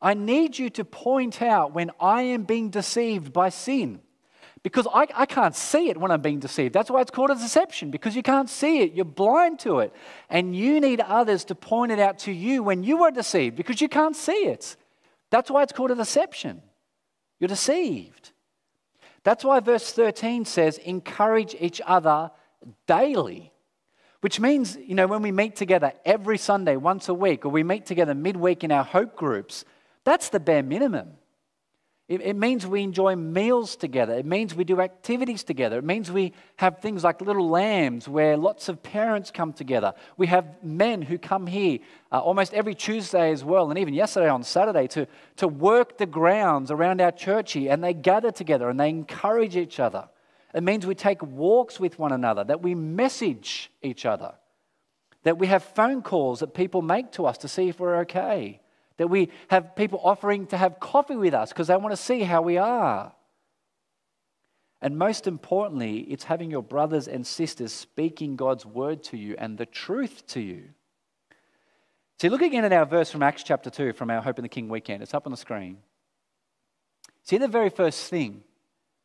I 0.01 0.13
need 0.13 0.57
you 0.57 0.69
to 0.71 0.85
point 0.85 1.41
out 1.41 1.73
when 1.73 1.91
I 1.99 2.21
am 2.23 2.43
being 2.43 2.69
deceived 2.69 3.33
by 3.33 3.49
sin. 3.49 3.99
Because 4.61 4.87
I, 4.93 5.07
I 5.15 5.25
can't 5.25 5.55
see 5.55 5.89
it 5.89 5.97
when 5.97 6.11
I'm 6.11 6.21
being 6.21 6.39
deceived. 6.39 6.73
That's 6.73 6.89
why 6.89 7.01
it's 7.01 7.11
called 7.11 7.31
a 7.31 7.35
deception, 7.35 7.91
because 7.91 8.15
you 8.15 8.23
can't 8.23 8.49
see 8.49 8.79
it. 8.79 8.93
You're 8.93 9.05
blind 9.05 9.59
to 9.59 9.79
it. 9.79 9.93
And 10.29 10.55
you 10.55 10.81
need 10.81 10.99
others 10.99 11.45
to 11.45 11.55
point 11.55 11.91
it 11.91 11.99
out 11.99 12.19
to 12.19 12.31
you 12.31 12.63
when 12.63 12.83
you 12.83 13.03
are 13.03 13.11
deceived, 13.11 13.55
because 13.55 13.79
you 13.79 13.87
can't 13.87 14.15
see 14.15 14.45
it. 14.45 14.75
That's 15.29 15.49
why 15.49 15.63
it's 15.63 15.71
called 15.71 15.91
a 15.91 15.95
deception. 15.95 16.61
You're 17.39 17.47
deceived. 17.47 18.31
That's 19.23 19.43
why 19.43 19.59
verse 19.59 19.91
13 19.91 20.45
says, 20.45 20.77
encourage 20.77 21.55
each 21.59 21.81
other 21.85 22.31
daily. 22.87 23.51
Which 24.21 24.39
means, 24.39 24.77
you 24.77 24.95
know, 24.95 25.07
when 25.07 25.21
we 25.21 25.31
meet 25.31 25.55
together 25.55 25.93
every 26.03 26.37
Sunday, 26.37 26.75
once 26.75 27.07
a 27.07 27.13
week, 27.13 27.45
or 27.45 27.49
we 27.49 27.63
meet 27.63 27.85
together 27.85 28.13
midweek 28.13 28.63
in 28.63 28.71
our 28.71 28.83
hope 28.83 29.15
groups, 29.15 29.63
that's 30.03 30.29
the 30.29 30.39
bare 30.39 30.63
minimum. 30.63 31.18
It, 32.09 32.21
it, 32.21 32.35
means 32.35 32.65
we 32.65 32.81
enjoy 32.81 33.15
meals 33.15 33.75
together. 33.75 34.15
It 34.15 34.25
means 34.25 34.55
we 34.55 34.63
do 34.63 34.81
activities 34.81 35.43
together. 35.43 35.77
It 35.77 35.83
means 35.83 36.11
we 36.11 36.33
have 36.55 36.79
things 36.79 37.03
like 37.03 37.21
little 37.21 37.47
lambs 37.47 38.09
where 38.09 38.35
lots 38.35 38.67
of 38.67 38.81
parents 38.81 39.29
come 39.29 39.53
together. 39.53 39.93
We 40.17 40.25
have 40.25 40.63
men 40.63 41.03
who 41.03 41.19
come 41.19 41.45
here 41.45 41.77
uh, 42.11 42.17
almost 42.17 42.55
every 42.55 42.73
Tuesday 42.73 43.31
as 43.31 43.43
well, 43.43 43.69
and 43.69 43.77
even 43.77 43.93
yesterday 43.93 44.27
on 44.27 44.41
Saturday 44.41 44.87
to, 44.87 45.07
to 45.35 45.47
work 45.47 45.99
the 45.99 46.07
grounds 46.07 46.71
around 46.71 46.99
our 46.99 47.11
church 47.11 47.51
here, 47.51 47.71
and 47.71 47.83
they 47.83 47.93
gather 47.93 48.31
together 48.31 48.69
and 48.69 48.79
they 48.79 48.89
encourage 48.89 49.55
each 49.55 49.79
other. 49.79 50.09
It 50.55 50.63
means 50.63 50.87
we 50.87 50.95
take 50.95 51.21
walks 51.21 51.79
with 51.79 51.99
one 51.99 52.11
another, 52.11 52.43
that 52.43 52.63
we 52.63 52.73
message 52.73 53.71
each 53.83 54.07
other, 54.07 54.33
that 55.25 55.37
we 55.37 55.45
have 55.45 55.63
phone 55.63 56.01
calls 56.01 56.39
that 56.39 56.55
people 56.55 56.81
make 56.81 57.11
to 57.11 57.27
us 57.27 57.37
to 57.37 57.47
see 57.47 57.69
if 57.69 57.79
we're 57.79 57.99
okay 57.99 58.61
that 58.99 59.07
we 59.07 59.29
have 59.47 59.77
people 59.77 60.01
offering 60.03 60.45
to 60.47 60.57
have 60.57 60.81
coffee 60.81 61.15
with 61.15 61.33
us 61.33 61.49
because 61.49 61.67
they 61.67 61.77
want 61.77 61.93
to 61.93 61.97
see 61.97 62.21
how 62.21 62.41
we 62.41 62.57
are. 62.57 63.13
And 64.81 64.97
most 64.97 65.25
importantly, 65.25 65.99
it's 65.99 66.25
having 66.25 66.51
your 66.51 66.61
brothers 66.61 67.07
and 67.07 67.25
sisters 67.25 67.71
speaking 67.71 68.35
God's 68.35 68.65
word 68.65 69.01
to 69.05 69.17
you 69.17 69.35
and 69.37 69.57
the 69.57 69.65
truth 69.65 70.27
to 70.27 70.41
you. 70.41 70.65
See, 72.19 72.27
look 72.27 72.41
again 72.41 72.65
at 72.65 72.73
our 72.73 72.85
verse 72.85 73.09
from 73.09 73.23
Acts 73.23 73.43
chapter 73.43 73.69
2 73.69 73.93
from 73.93 74.09
our 74.09 74.21
Hope 74.21 74.37
in 74.37 74.43
the 74.43 74.49
King 74.49 74.67
weekend. 74.67 75.01
It's 75.01 75.13
up 75.13 75.25
on 75.25 75.31
the 75.31 75.37
screen. 75.37 75.77
See 77.23 77.37
the 77.37 77.47
very 77.47 77.69
first 77.69 78.09
thing 78.09 78.43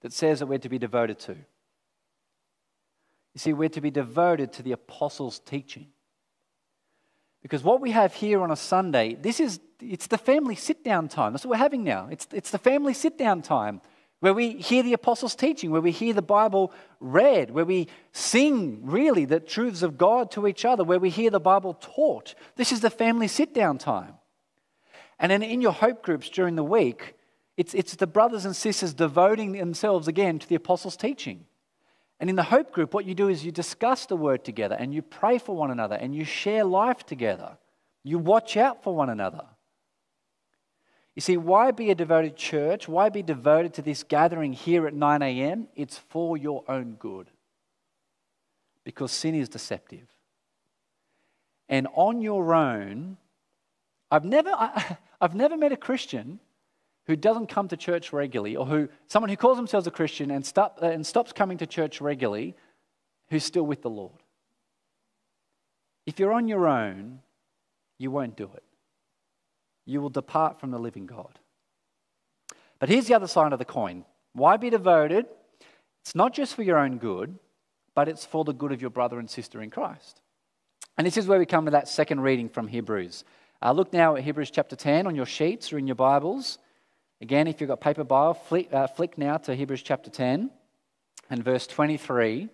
that 0.00 0.12
says 0.12 0.40
that 0.40 0.46
we're 0.46 0.58
to 0.58 0.68
be 0.68 0.78
devoted 0.78 1.20
to. 1.20 1.34
You 1.34 3.38
see, 3.38 3.52
we're 3.52 3.68
to 3.68 3.80
be 3.80 3.92
devoted 3.92 4.52
to 4.54 4.64
the 4.64 4.72
apostles' 4.72 5.38
teaching. 5.38 5.86
Because 7.44 7.62
what 7.62 7.82
we 7.82 7.90
have 7.90 8.14
here 8.14 8.40
on 8.40 8.50
a 8.50 8.56
Sunday, 8.56 9.16
this 9.20 9.38
is 9.38 9.60
it's 9.78 10.06
the 10.06 10.16
family 10.16 10.54
sit 10.54 10.82
down 10.82 11.08
time. 11.08 11.34
That's 11.34 11.44
what 11.44 11.50
we're 11.50 11.56
having 11.58 11.84
now. 11.84 12.08
It's, 12.10 12.26
it's 12.32 12.50
the 12.50 12.56
family 12.56 12.94
sit 12.94 13.18
down 13.18 13.42
time 13.42 13.82
where 14.20 14.32
we 14.32 14.52
hear 14.52 14.82
the 14.82 14.94
apostles' 14.94 15.34
teaching, 15.34 15.70
where 15.70 15.82
we 15.82 15.90
hear 15.90 16.14
the 16.14 16.22
Bible 16.22 16.72
read, 17.00 17.50
where 17.50 17.66
we 17.66 17.88
sing 18.12 18.80
really 18.82 19.26
the 19.26 19.40
truths 19.40 19.82
of 19.82 19.98
God 19.98 20.30
to 20.30 20.46
each 20.46 20.64
other, 20.64 20.84
where 20.84 20.98
we 20.98 21.10
hear 21.10 21.28
the 21.28 21.38
Bible 21.38 21.74
taught. 21.74 22.34
This 22.56 22.72
is 22.72 22.80
the 22.80 22.88
family 22.88 23.28
sit 23.28 23.52
down 23.52 23.76
time. 23.76 24.14
And 25.18 25.30
then 25.30 25.42
in 25.42 25.60
your 25.60 25.72
hope 25.72 26.02
groups 26.02 26.30
during 26.30 26.56
the 26.56 26.64
week, 26.64 27.14
it's, 27.58 27.74
it's 27.74 27.94
the 27.96 28.06
brothers 28.06 28.46
and 28.46 28.56
sisters 28.56 28.94
devoting 28.94 29.52
themselves 29.52 30.08
again 30.08 30.38
to 30.38 30.48
the 30.48 30.54
apostles' 30.54 30.96
teaching. 30.96 31.44
And 32.20 32.30
in 32.30 32.36
the 32.36 32.44
hope 32.44 32.72
group, 32.72 32.94
what 32.94 33.04
you 33.04 33.14
do 33.14 33.28
is 33.28 33.44
you 33.44 33.52
discuss 33.52 34.06
the 34.06 34.16
word 34.16 34.44
together 34.44 34.76
and 34.78 34.94
you 34.94 35.02
pray 35.02 35.38
for 35.38 35.56
one 35.56 35.70
another 35.70 35.96
and 35.96 36.14
you 36.14 36.24
share 36.24 36.64
life 36.64 37.04
together. 37.04 37.58
You 38.02 38.18
watch 38.18 38.56
out 38.56 38.82
for 38.82 38.94
one 38.94 39.10
another. 39.10 39.44
You 41.14 41.20
see, 41.20 41.36
why 41.36 41.70
be 41.70 41.90
a 41.90 41.94
devoted 41.94 42.36
church? 42.36 42.88
Why 42.88 43.08
be 43.08 43.22
devoted 43.22 43.74
to 43.74 43.82
this 43.82 44.02
gathering 44.02 44.52
here 44.52 44.86
at 44.86 44.94
9 44.94 45.22
a.m.? 45.22 45.68
It's 45.76 45.98
for 45.98 46.36
your 46.36 46.64
own 46.68 46.94
good. 46.94 47.30
Because 48.84 49.12
sin 49.12 49.34
is 49.34 49.48
deceptive. 49.48 50.08
And 51.68 51.88
on 51.94 52.20
your 52.20 52.54
own, 52.54 53.16
I've 54.10 54.24
never, 54.24 54.50
I, 54.50 54.98
have 55.20 55.34
never 55.34 55.56
met 55.56 55.72
a 55.72 55.76
Christian 55.76 56.40
who 57.06 57.16
doesn't 57.16 57.48
come 57.48 57.68
to 57.68 57.76
church 57.76 58.12
regularly, 58.12 58.56
or 58.56 58.66
who 58.66 58.88
someone 59.06 59.30
who 59.30 59.36
calls 59.36 59.56
themselves 59.56 59.86
a 59.86 59.90
Christian 59.90 60.30
and, 60.30 60.44
stop, 60.44 60.78
uh, 60.82 60.86
and 60.86 61.06
stops 61.06 61.32
coming 61.32 61.58
to 61.58 61.66
church 61.66 62.00
regularly, 62.00 62.56
who's 63.28 63.44
still 63.44 63.64
with 63.64 63.82
the 63.82 63.90
Lord. 63.90 64.22
If 66.06 66.18
you're 66.18 66.32
on 66.32 66.48
your 66.48 66.66
own, 66.66 67.20
you 67.98 68.10
won't 68.10 68.36
do 68.36 68.50
it. 68.54 68.62
You 69.86 70.00
will 70.00 70.10
depart 70.10 70.60
from 70.60 70.70
the 70.70 70.78
living 70.78 71.06
God. 71.06 71.38
But 72.78 72.88
here's 72.88 73.06
the 73.06 73.14
other 73.14 73.28
side 73.28 73.52
of 73.52 73.58
the 73.58 73.64
coin. 73.64 74.04
Why 74.32 74.56
be 74.56 74.70
devoted? 74.70 75.26
It's 76.02 76.14
not 76.14 76.34
just 76.34 76.54
for 76.54 76.62
your 76.62 76.78
own 76.78 76.98
good, 76.98 77.38
but 77.94 78.08
it's 78.08 78.26
for 78.26 78.44
the 78.44 78.52
good 78.52 78.72
of 78.72 78.80
your 78.80 78.90
brother 78.90 79.18
and 79.18 79.30
sister 79.30 79.62
in 79.62 79.70
Christ. 79.70 80.20
And 80.98 81.06
this 81.06 81.16
is 81.16 81.26
where 81.26 81.38
we 81.38 81.46
come 81.46 81.64
to 81.64 81.70
that 81.72 81.88
second 81.88 82.20
reading 82.20 82.48
from 82.48 82.68
Hebrews. 82.68 83.24
Uh, 83.62 83.72
look 83.72 83.92
now 83.92 84.16
at 84.16 84.24
Hebrews 84.24 84.50
chapter 84.50 84.76
10 84.76 85.06
on 85.06 85.14
your 85.14 85.26
sheets 85.26 85.72
or 85.72 85.78
in 85.78 85.86
your 85.86 85.96
Bibles. 85.96 86.58
Again, 87.24 87.46
if 87.46 87.58
you've 87.58 87.68
got 87.68 87.80
paper 87.80 88.04
Bible, 88.04 88.34
flick, 88.34 88.70
uh, 88.70 88.86
flick 88.86 89.16
now 89.16 89.38
to 89.38 89.54
Hebrews 89.54 89.82
chapter 89.82 90.10
10 90.10 90.50
and 91.30 91.42
verse 91.42 91.66
23. 91.66 92.50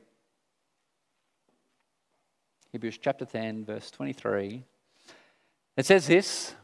Hebrews 2.70 2.98
chapter 3.02 3.24
10, 3.24 3.64
verse 3.64 3.90
23. 3.90 4.62
It 5.76 5.86
says 5.86 6.06
this 6.06 6.54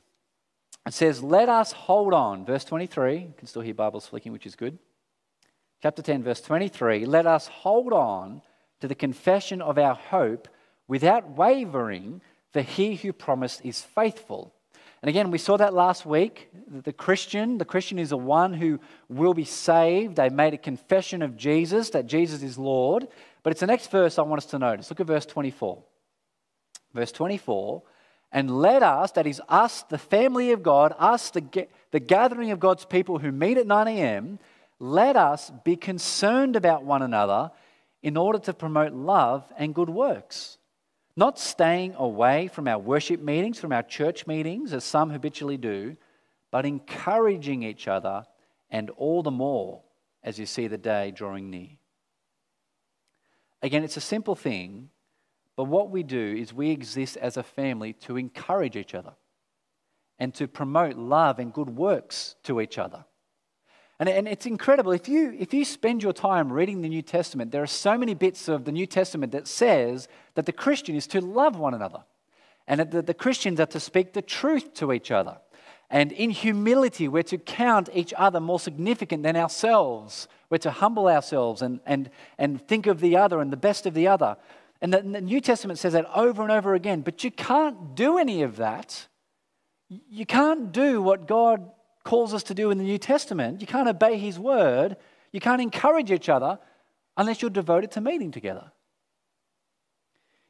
It 0.86 0.94
says, 0.94 1.20
Let 1.20 1.48
us 1.48 1.72
hold 1.72 2.14
on. 2.14 2.46
Verse 2.46 2.64
23. 2.64 3.16
You 3.16 3.34
can 3.36 3.48
still 3.48 3.62
hear 3.62 3.74
Bibles 3.74 4.06
flicking, 4.06 4.30
which 4.30 4.46
is 4.46 4.54
good. 4.54 4.78
Chapter 5.82 6.00
10, 6.00 6.22
verse 6.22 6.40
23. 6.40 7.06
Let 7.06 7.26
us 7.26 7.48
hold 7.48 7.92
on 7.92 8.40
to 8.78 8.86
the 8.86 8.94
confession 8.94 9.60
of 9.60 9.78
our 9.78 9.96
hope 9.96 10.46
without 10.86 11.30
wavering, 11.30 12.20
for 12.52 12.62
he 12.62 12.94
who 12.94 13.12
promised 13.12 13.62
is 13.64 13.82
faithful. 13.82 14.54
And 15.06 15.10
again, 15.10 15.30
we 15.30 15.38
saw 15.38 15.56
that 15.58 15.72
last 15.72 16.04
week. 16.04 16.50
That 16.66 16.82
The 16.82 16.92
Christian, 16.92 17.58
the 17.58 17.64
Christian 17.64 18.00
is 18.00 18.08
the 18.10 18.16
one 18.16 18.52
who 18.52 18.80
will 19.08 19.34
be 19.34 19.44
saved. 19.44 20.16
They 20.16 20.30
made 20.30 20.52
a 20.52 20.58
confession 20.58 21.22
of 21.22 21.36
Jesus, 21.36 21.90
that 21.90 22.08
Jesus 22.08 22.42
is 22.42 22.58
Lord. 22.58 23.06
But 23.44 23.52
it's 23.52 23.60
the 23.60 23.68
next 23.68 23.92
verse 23.92 24.18
I 24.18 24.22
want 24.22 24.42
us 24.42 24.50
to 24.50 24.58
notice. 24.58 24.90
Look 24.90 24.98
at 24.98 25.06
verse 25.06 25.24
24. 25.24 25.80
Verse 26.92 27.12
24. 27.12 27.84
And 28.32 28.58
let 28.58 28.82
us, 28.82 29.12
that 29.12 29.28
is 29.28 29.40
us, 29.48 29.82
the 29.82 29.96
family 29.96 30.50
of 30.50 30.64
God, 30.64 30.92
us, 30.98 31.30
the, 31.30 31.68
the 31.92 32.00
gathering 32.00 32.50
of 32.50 32.58
God's 32.58 32.84
people 32.84 33.20
who 33.20 33.30
meet 33.30 33.58
at 33.58 33.68
9 33.68 33.86
a.m., 33.86 34.40
let 34.80 35.14
us 35.14 35.52
be 35.62 35.76
concerned 35.76 36.56
about 36.56 36.82
one 36.82 37.02
another 37.02 37.52
in 38.02 38.16
order 38.16 38.40
to 38.40 38.52
promote 38.52 38.92
love 38.92 39.44
and 39.56 39.72
good 39.72 39.88
works 39.88 40.58
not 41.16 41.38
staying 41.38 41.94
away 41.96 42.48
from 42.48 42.68
our 42.68 42.78
worship 42.78 43.20
meetings, 43.20 43.58
from 43.58 43.72
our 43.72 43.82
church 43.82 44.26
meetings, 44.26 44.72
as 44.72 44.84
some 44.84 45.10
habitually 45.10 45.56
do, 45.56 45.96
but 46.50 46.66
encouraging 46.66 47.62
each 47.62 47.88
other, 47.88 48.24
and 48.70 48.90
all 48.90 49.22
the 49.22 49.30
more 49.30 49.82
as 50.22 50.38
you 50.38 50.46
see 50.46 50.66
the 50.66 50.78
day 50.78 51.10
drawing 51.10 51.50
near. 51.50 51.68
Again, 53.62 53.84
it's 53.84 53.96
a 53.96 54.02
simple 54.02 54.34
thing, 54.34 54.90
but 55.56 55.64
what 55.64 55.90
we 55.90 56.02
do 56.02 56.36
is 56.38 56.52
we 56.52 56.70
exist 56.70 57.16
as 57.16 57.36
a 57.36 57.42
family 57.42 57.94
to 57.94 58.16
encourage 58.16 58.76
each 58.76 58.94
other 58.94 59.14
and 60.18 60.34
to 60.34 60.46
promote 60.46 60.96
love 60.96 61.38
and 61.38 61.52
good 61.52 61.70
works 61.70 62.36
to 62.44 62.60
each 62.60 62.78
other. 62.78 63.04
And, 63.98 64.08
and 64.08 64.28
it's 64.28 64.46
incredible. 64.46 64.92
If 64.92 65.08
you, 65.08 65.34
if 65.38 65.54
you 65.54 65.64
spend 65.64 66.02
your 66.02 66.12
time 66.12 66.52
reading 66.52 66.82
the 66.82 66.88
New 66.88 67.02
Testament, 67.02 67.50
there 67.50 67.62
are 67.62 67.66
so 67.66 67.96
many 67.96 68.14
bits 68.14 68.48
of 68.48 68.64
the 68.64 68.72
New 68.72 68.86
Testament 68.86 69.32
that 69.32 69.48
says 69.48 70.08
that 70.34 70.46
the 70.46 70.52
Christian 70.52 70.94
is 70.94 71.06
to 71.08 71.20
love 71.20 71.58
one 71.58 71.72
another. 71.72 72.04
And 72.66 72.80
the, 72.80 73.00
the 73.00 73.14
Christians 73.14 73.58
are 73.60 73.66
to 73.66 73.80
speak 73.80 74.12
the 74.12 74.22
truth 74.22 74.74
to 74.74 74.92
each 74.92 75.10
other. 75.10 75.38
And 75.88 76.10
in 76.12 76.30
humility, 76.30 77.08
we're 77.08 77.22
to 77.24 77.38
count 77.38 77.88
each 77.94 78.12
other 78.16 78.40
more 78.40 78.58
significant 78.58 79.22
than 79.22 79.36
ourselves. 79.36 80.26
We're 80.50 80.58
to 80.58 80.70
humble 80.72 81.08
ourselves 81.08 81.62
and, 81.62 81.80
and, 81.86 82.10
and 82.38 82.60
think 82.66 82.86
of 82.86 83.00
the 83.00 83.16
other 83.16 83.40
and 83.40 83.52
the 83.52 83.56
best 83.56 83.86
of 83.86 83.94
the 83.94 84.08
other. 84.08 84.36
And 84.82 84.92
the, 84.92 85.00
the 85.00 85.20
New 85.20 85.40
Testament 85.40 85.78
says 85.78 85.92
that 85.92 86.06
over 86.14 86.42
and 86.42 86.50
over 86.50 86.74
again. 86.74 87.00
But 87.00 87.24
you 87.24 87.30
can't 87.30 87.94
do 87.94 88.18
any 88.18 88.42
of 88.42 88.56
that. 88.56 89.06
You 89.88 90.26
can't 90.26 90.72
do 90.72 91.00
what 91.00 91.28
God 91.28 91.70
calls 92.06 92.32
us 92.32 92.42
to 92.44 92.54
do 92.54 92.70
in 92.70 92.78
the 92.78 92.84
New 92.84 92.98
Testament. 92.98 93.60
You 93.60 93.66
can't 93.66 93.88
obey 93.88 94.16
His 94.16 94.38
word. 94.38 94.96
You 95.32 95.40
can't 95.40 95.60
encourage 95.60 96.10
each 96.10 96.30
other 96.30 96.58
unless 97.18 97.42
you're 97.42 97.50
devoted 97.50 97.90
to 97.92 98.00
meeting 98.00 98.30
together. 98.30 98.72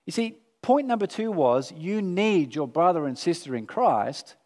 You 0.05 0.13
see, 0.13 0.37
point 0.63 0.87
number 0.87 1.09
two 1.09 1.33
was 1.33 1.73
you 1.73 2.01
need 2.01 2.55
your 2.55 2.69
brother 2.69 3.07
and 3.07 3.19
sister 3.19 3.57
in 3.57 3.67
Christ 3.67 4.37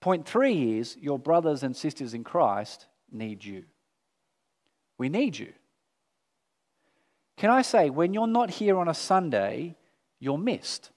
Point 0.00 0.24
three 0.26 0.78
is 0.78 0.96
your 1.00 1.18
brothers 1.18 1.62
and 1.62 1.76
sisters 1.76 2.14
in 2.14 2.22
Christ 2.24 2.86
need 3.10 3.44
you. 3.44 3.64
We 4.98 5.08
need 5.08 5.36
you. 5.36 5.52
Can 7.36 7.50
I 7.50 7.62
say, 7.62 7.90
when 7.90 8.14
you're 8.14 8.26
not 8.26 8.50
here 8.50 8.78
on 8.78 8.88
a 8.88 8.94
Sunday, 8.94 9.74
you're 10.20 10.38
missed. 10.38 10.90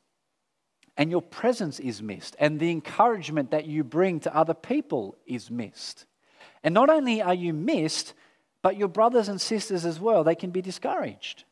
And 0.99 1.09
your 1.09 1.21
presence 1.21 1.79
is 1.79 2.03
missed. 2.03 2.35
And 2.39 2.59
the 2.59 2.71
encouragement 2.71 3.51
that 3.51 3.65
you 3.65 3.85
bring 3.85 4.19
to 4.19 4.35
other 4.35 4.53
people 4.53 5.17
is 5.25 5.49
missed. 5.49 6.05
And 6.61 6.73
not 6.73 6.89
only 6.89 7.21
are 7.21 7.33
you 7.33 7.53
missed, 7.53 8.13
but 8.61 8.75
your 8.75 8.89
brothers 8.89 9.29
and 9.29 9.39
sisters 9.39 9.85
as 9.85 9.97
well, 9.97 10.25
they 10.25 10.35
can 10.35 10.51
be 10.51 10.61
discouraged. 10.61 11.45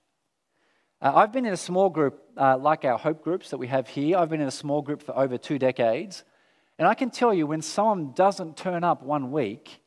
Uh, 1.02 1.14
I've 1.16 1.32
been 1.32 1.46
in 1.46 1.54
a 1.54 1.58
small 1.58 1.90
group 1.90 2.22
uh, 2.36 2.58
like 2.58 2.84
our 2.84 2.98
Hope 2.98 3.24
groups 3.24 3.52
that 3.52 3.58
we 3.58 3.68
have 3.68 3.88
here. 3.88 4.18
I've 4.18 4.28
been 4.30 4.42
in 4.42 4.50
a 4.50 4.52
small 4.52 4.82
group 4.82 5.02
for 5.02 5.18
over 5.18 5.38
two 5.38 5.58
decades. 5.58 6.26
And 6.78 6.86
I 6.86 6.94
can 6.94 7.10
tell 7.10 7.34
you, 7.34 7.48
when 7.48 7.62
someone 7.62 8.12
doesn't 8.12 8.58
turn 8.58 8.84
up 8.84 9.02
one 9.02 9.32
week, 9.32 9.80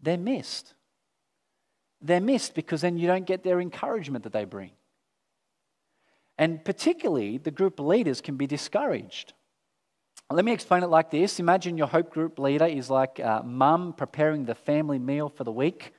they're 0.00 0.18
missed. 0.18 0.74
They're 2.00 2.20
missed 2.20 2.54
because 2.54 2.82
then 2.82 2.96
you 2.96 3.08
don't 3.08 3.26
get 3.26 3.42
their 3.42 3.60
encouragement 3.60 4.22
that 4.22 4.32
they 4.32 4.44
bring. 4.44 4.70
And 6.40 6.64
particularly, 6.64 7.38
the 7.38 7.52
group 7.52 7.78
leaders 7.78 8.20
can 8.20 8.36
be 8.36 8.48
discouraged. 8.48 9.34
Let 10.30 10.44
me 10.44 10.52
explain 10.52 10.82
it 10.82 10.88
like 10.88 11.10
this 11.10 11.38
Imagine 11.38 11.76
your 11.76 11.86
hope 11.86 12.10
group 12.10 12.38
leader 12.38 12.66
is 12.66 12.90
like 12.90 13.20
uh, 13.20 13.42
mum 13.44 13.92
preparing 13.96 14.44
the 14.44 14.56
family 14.56 14.98
meal 14.98 15.28
for 15.28 15.44
the 15.44 15.52
week. 15.52 15.92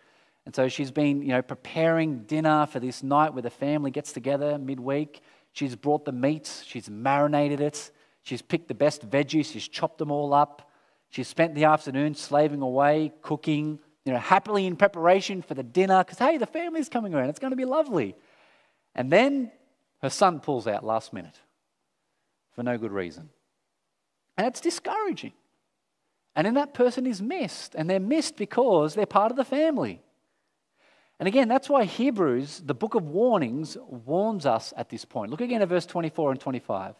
And 0.45 0.53
so 0.53 0.67
she's 0.67 0.91
been, 0.91 1.21
you 1.21 1.29
know, 1.29 1.41
preparing 1.41 2.23
dinner 2.23 2.65
for 2.65 2.79
this 2.79 3.03
night 3.03 3.33
where 3.33 3.43
the 3.43 3.49
family 3.51 3.91
gets 3.91 4.11
together 4.11 4.57
midweek. 4.57 5.21
She's 5.53 5.75
brought 5.75 6.03
the 6.03 6.11
meat, 6.11 6.63
she's 6.65 6.89
marinated 6.89 7.61
it, 7.61 7.91
She's 8.23 8.41
picked 8.41 8.67
the 8.67 8.75
best 8.75 9.09
veggies, 9.09 9.51
she's 9.51 9.67
chopped 9.67 9.97
them 9.97 10.11
all 10.11 10.33
up. 10.33 10.69
She's 11.09 11.27
spent 11.27 11.55
the 11.55 11.65
afternoon 11.65 12.15
slaving 12.15 12.61
away, 12.61 13.11
cooking, 13.21 13.79
you 14.05 14.13
know, 14.13 14.19
happily 14.19 14.65
in 14.65 14.75
preparation 14.75 15.41
for 15.41 15.55
the 15.55 15.63
dinner 15.63 16.03
because, 16.03 16.19
hey, 16.19 16.37
the 16.37 16.45
family's 16.45 16.87
coming 16.87 17.13
around. 17.13 17.29
It's 17.29 17.39
going 17.39 17.51
to 17.51 17.57
be 17.57 17.65
lovely. 17.65 18.15
And 18.95 19.11
then 19.11 19.51
her 20.01 20.09
son 20.09 20.39
pulls 20.39 20.67
out 20.67 20.83
last 20.83 21.13
minute 21.13 21.39
for 22.55 22.63
no 22.63 22.77
good 22.77 22.91
reason. 22.91 23.29
And 24.37 24.47
it's 24.47 24.61
discouraging. 24.61 25.33
And 26.35 26.47
then 26.47 26.55
that 26.55 26.73
person 26.73 27.05
is 27.05 27.21
missed. 27.21 27.75
And 27.75 27.89
they're 27.89 27.99
missed 27.99 28.37
because 28.37 28.95
they're 28.95 29.05
part 29.05 29.31
of 29.31 29.37
the 29.37 29.45
family. 29.45 30.01
And 31.19 31.27
again, 31.27 31.47
that's 31.47 31.69
why 31.69 31.85
Hebrews, 31.85 32.63
the 32.65 32.73
book 32.73 32.95
of 32.95 33.03
warnings, 33.03 33.77
warns 33.87 34.45
us 34.45 34.73
at 34.75 34.89
this 34.89 35.05
point. 35.05 35.29
Look 35.29 35.41
again 35.41 35.61
at 35.61 35.69
verse 35.69 35.85
24 35.85 36.31
and 36.31 36.39
25. 36.39 36.95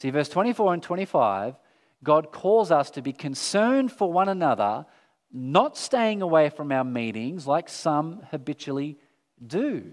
See, 0.00 0.10
verse 0.10 0.28
24 0.28 0.74
and 0.74 0.82
25, 0.82 1.56
God 2.04 2.30
calls 2.30 2.70
us 2.70 2.90
to 2.92 3.02
be 3.02 3.12
concerned 3.12 3.90
for 3.90 4.12
one 4.12 4.28
another, 4.28 4.86
not 5.32 5.76
staying 5.76 6.22
away 6.22 6.50
from 6.50 6.70
our 6.70 6.84
meetings 6.84 7.46
like 7.46 7.68
some 7.68 8.22
habitually 8.30 8.96
do. 9.44 9.92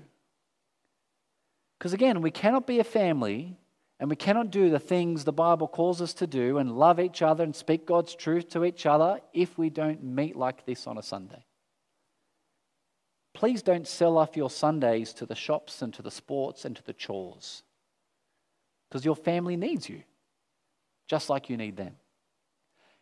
Because 1.78 1.94
again, 1.94 2.22
we 2.22 2.32
cannot 2.32 2.66
be 2.66 2.80
a 2.80 2.84
family 2.84 3.58
and 4.00 4.10
we 4.10 4.16
cannot 4.16 4.52
do 4.52 4.70
the 4.70 4.80
things 4.80 5.24
the 5.24 5.34
Bible 5.34 5.68
calls 5.68 6.02
us 6.02 6.14
to 6.16 6.28
do 6.28 6.58
and 6.58 6.78
love 6.78 7.00
each 7.00 7.22
other 7.22 7.44
and 7.44 7.56
speak 7.56 7.86
God's 7.86 8.16
truth 8.16 8.50
to 8.50 8.64
each 8.64 8.86
other 8.86 9.20
if 9.34 9.58
we 9.58 9.70
don't 9.70 10.04
meet 10.04 10.36
like 10.36 10.66
this 10.66 10.88
on 10.88 10.98
a 10.98 11.04
Sunday. 11.04 11.46
Please 13.34 13.62
don't 13.62 13.88
sell 13.88 14.18
off 14.18 14.38
your 14.38 14.50
Sundays 14.50 15.14
to 15.14 15.26
the 15.26 15.36
shops 15.36 15.82
and 15.82 15.94
to 15.94 16.02
the 16.02 16.12
sports 16.12 16.66
and 16.66 16.76
to 16.76 16.84
the 16.84 16.94
chores 16.94 17.64
because 18.90 19.06
your 19.06 19.16
family 19.16 19.58
needs 19.58 19.90
you, 19.90 20.04
just 21.08 21.30
like 21.30 21.50
you 21.50 21.58
need 21.58 21.78
them. 21.78 21.96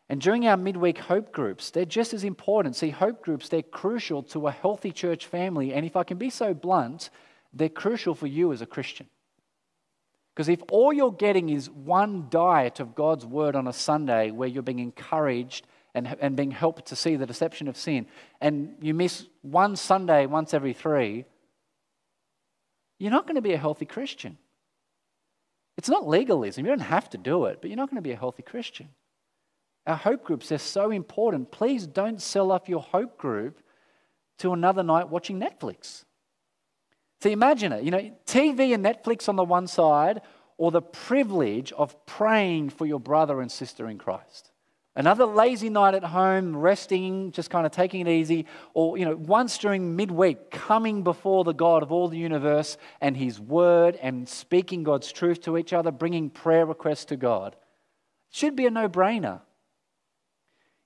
And 0.07 0.21
during 0.21 0.47
our 0.47 0.57
midweek 0.57 0.99
hope 0.99 1.31
groups, 1.31 1.71
they're 1.71 1.85
just 1.85 2.13
as 2.13 2.23
important. 2.23 2.75
See, 2.75 2.89
hope 2.89 3.23
groups, 3.23 3.49
they're 3.49 3.63
crucial 3.63 4.23
to 4.23 4.47
a 4.47 4.51
healthy 4.51 4.91
church 4.91 5.25
family. 5.25 5.73
And 5.73 5.85
if 5.85 5.95
I 5.95 6.03
can 6.03 6.17
be 6.17 6.29
so 6.29 6.53
blunt, 6.53 7.09
they're 7.55 7.69
crucial 7.69 8.13
for 8.13 8.27
you 8.27 8.51
as 8.51 8.61
a 8.61 8.65
Christian. 8.65 9.07
Because 10.35 10.49
if 10.49 10.61
all 10.69 10.91
you're 10.91 11.13
getting 11.13 11.49
is 11.49 11.69
one 11.69 12.27
diet 12.29 12.81
of 12.81 12.93
God's 12.93 13.25
word 13.25 13.55
on 13.55 13.67
a 13.67 13.73
Sunday 13.73 14.31
where 14.31 14.49
you're 14.49 14.61
being 14.61 14.79
encouraged 14.79 15.65
and, 15.93 16.13
and 16.19 16.35
being 16.35 16.51
helped 16.51 16.87
to 16.87 16.95
see 16.95 17.15
the 17.15 17.25
deception 17.25 17.69
of 17.69 17.77
sin, 17.77 18.05
and 18.41 18.75
you 18.81 18.93
miss 18.93 19.25
one 19.41 19.77
Sunday 19.77 20.25
once 20.25 20.53
every 20.53 20.73
three, 20.73 21.23
you're 22.99 23.11
not 23.11 23.25
going 23.25 23.35
to 23.35 23.41
be 23.41 23.53
a 23.53 23.57
healthy 23.57 23.85
Christian. 23.85 24.37
It's 25.77 25.89
not 25.89 26.07
legalism. 26.07 26.65
You 26.65 26.71
don't 26.71 26.79
have 26.79 27.09
to 27.11 27.17
do 27.17 27.45
it, 27.45 27.59
but 27.61 27.69
you're 27.69 27.77
not 27.77 27.89
going 27.89 28.01
to 28.01 28.07
be 28.07 28.11
a 28.11 28.17
healthy 28.17 28.43
Christian. 28.43 28.89
Our 29.87 29.95
hope 29.95 30.25
groups, 30.25 30.49
they're 30.49 30.57
so 30.57 30.91
important. 30.91 31.51
Please 31.51 31.87
don't 31.87 32.21
sell 32.21 32.51
off 32.51 32.67
your 32.67 32.81
hope 32.81 33.17
group 33.17 33.61
to 34.39 34.51
another 34.51 34.83
night 34.83 35.09
watching 35.09 35.39
Netflix. 35.39 36.03
So 37.21 37.29
imagine 37.29 37.71
it, 37.71 37.83
you 37.83 37.91
know, 37.91 38.11
TV 38.25 38.73
and 38.73 38.85
Netflix 38.85 39.27
on 39.29 39.35
the 39.35 39.43
one 39.43 39.67
side, 39.67 40.21
or 40.57 40.71
the 40.71 40.81
privilege 40.81 41.71
of 41.73 42.05
praying 42.05 42.69
for 42.69 42.85
your 42.85 42.99
brother 42.99 43.41
and 43.41 43.51
sister 43.51 43.89
in 43.89 43.97
Christ. 43.97 44.51
Another 44.97 45.25
lazy 45.25 45.69
night 45.69 45.93
at 45.93 46.05
home, 46.05 46.55
resting, 46.55 47.33
just 47.33 47.49
kind 47.49 47.65
of 47.65 47.73
taking 47.73 48.01
it 48.01 48.07
easy, 48.07 48.45
or 48.73 48.97
you 48.97 49.03
know, 49.03 49.15
once 49.15 49.57
during 49.57 49.97
midweek, 49.97 50.51
coming 50.51 51.03
before 51.03 51.43
the 51.43 51.53
God 51.53 51.83
of 51.83 51.91
all 51.91 52.07
the 52.07 52.17
universe 52.17 52.77
and 53.01 53.17
His 53.17 53.37
Word 53.37 53.97
and 54.01 54.29
speaking 54.29 54.83
God's 54.83 55.11
truth 55.11 55.41
to 55.41 55.57
each 55.57 55.73
other, 55.73 55.91
bringing 55.91 56.29
prayer 56.29 56.65
requests 56.65 57.05
to 57.05 57.17
God. 57.17 57.57
Should 58.31 58.55
be 58.55 58.65
a 58.67 58.71
no-brainer. 58.71 59.41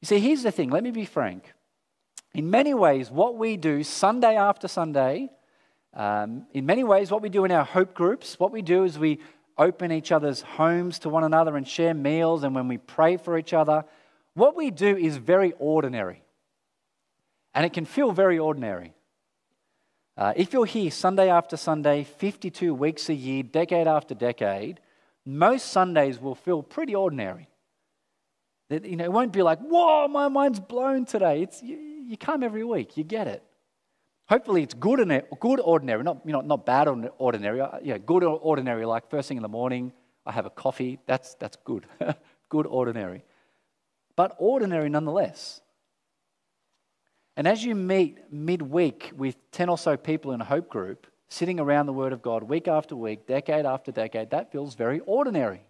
You 0.01 0.05
see, 0.05 0.19
here's 0.19 0.43
the 0.43 0.51
thing. 0.51 0.71
Let 0.71 0.83
me 0.83 0.91
be 0.91 1.05
frank. 1.05 1.53
In 2.33 2.49
many 2.49 2.73
ways, 2.73 3.11
what 3.11 3.37
we 3.37 3.57
do 3.57 3.83
Sunday 3.83 4.35
after 4.35 4.67
Sunday, 4.67 5.29
um, 5.93 6.45
in 6.53 6.65
many 6.65 6.83
ways, 6.83 7.11
what 7.11 7.21
we 7.21 7.29
do 7.29 7.45
in 7.45 7.51
our 7.51 7.63
hope 7.63 7.93
groups, 7.93 8.39
what 8.39 8.51
we 8.51 8.61
do 8.61 8.83
is 8.83 8.99
we 8.99 9.19
open 9.57 9.91
each 9.91 10.11
other's 10.11 10.41
homes 10.41 10.99
to 10.99 11.09
one 11.09 11.23
another 11.23 11.57
and 11.57 11.67
share 11.67 11.93
meals, 11.93 12.43
and 12.43 12.55
when 12.55 12.67
we 12.67 12.77
pray 12.77 13.17
for 13.17 13.37
each 13.37 13.53
other, 13.53 13.83
what 14.33 14.55
we 14.55 14.71
do 14.71 14.95
is 14.95 15.17
very 15.17 15.53
ordinary. 15.59 16.23
And 17.53 17.65
it 17.65 17.73
can 17.73 17.85
feel 17.85 18.11
very 18.11 18.39
ordinary. 18.39 18.93
Uh, 20.15 20.33
if 20.35 20.53
you're 20.53 20.65
here 20.65 20.91
Sunday 20.91 21.29
after 21.29 21.57
Sunday, 21.57 22.03
52 22.03 22.73
weeks 22.73 23.09
a 23.09 23.13
year, 23.13 23.41
decade 23.41 23.87
after 23.87 24.13
decade, 24.13 24.79
most 25.25 25.67
Sundays 25.67 26.19
will 26.19 26.35
feel 26.35 26.61
pretty 26.61 26.93
ordinary. 26.93 27.49
That, 28.69 28.85
you 28.85 28.95
know, 28.95 29.05
it 29.05 29.11
won't 29.11 29.33
be 29.33 29.41
like, 29.41 29.59
whoa, 29.59 30.07
my 30.07 30.27
mind's 30.27 30.59
blown 30.59 31.05
today. 31.05 31.41
It's, 31.41 31.63
you, 31.63 31.77
you 31.77 32.17
come 32.17 32.43
every 32.43 32.63
week, 32.63 32.97
you 32.97 33.03
get 33.03 33.27
it. 33.27 33.43
Hopefully, 34.29 34.63
it's 34.63 34.75
good, 34.75 34.99
good 35.39 35.59
ordinary, 35.59 36.03
not, 36.03 36.21
you 36.23 36.31
know, 36.31 36.41
not 36.41 36.65
bad 36.65 36.87
ordinary. 37.17 37.61
Uh, 37.61 37.79
yeah, 37.81 37.97
good 37.97 38.23
ordinary, 38.23 38.85
like 38.85 39.09
first 39.09 39.27
thing 39.27 39.37
in 39.37 39.43
the 39.43 39.49
morning, 39.49 39.91
I 40.25 40.31
have 40.31 40.45
a 40.45 40.51
coffee. 40.51 40.99
That's, 41.07 41.33
that's 41.35 41.57
good. 41.65 41.87
good 42.49 42.67
ordinary 42.67 43.23
but 44.19 44.35
ordinary 44.37 44.89
nonetheless. 44.89 45.61
And 47.37 47.47
as 47.47 47.63
you 47.63 47.73
meet 47.73 48.17
midweek 48.29 49.13
with 49.15 49.37
10 49.51 49.69
or 49.69 49.77
so 49.77 49.95
people 49.95 50.33
in 50.33 50.41
a 50.41 50.43
hope 50.43 50.67
group, 50.67 51.07
sitting 51.29 51.57
around 51.57 51.85
the 51.85 51.93
Word 51.93 52.11
of 52.11 52.21
God 52.21 52.43
week 52.43 52.67
after 52.67 52.97
week, 52.97 53.27
decade 53.27 53.65
after 53.65 53.93
decade, 53.93 54.31
that 54.31 54.51
feels 54.51 54.75
very 54.75 54.99
ordinary. 55.05 55.61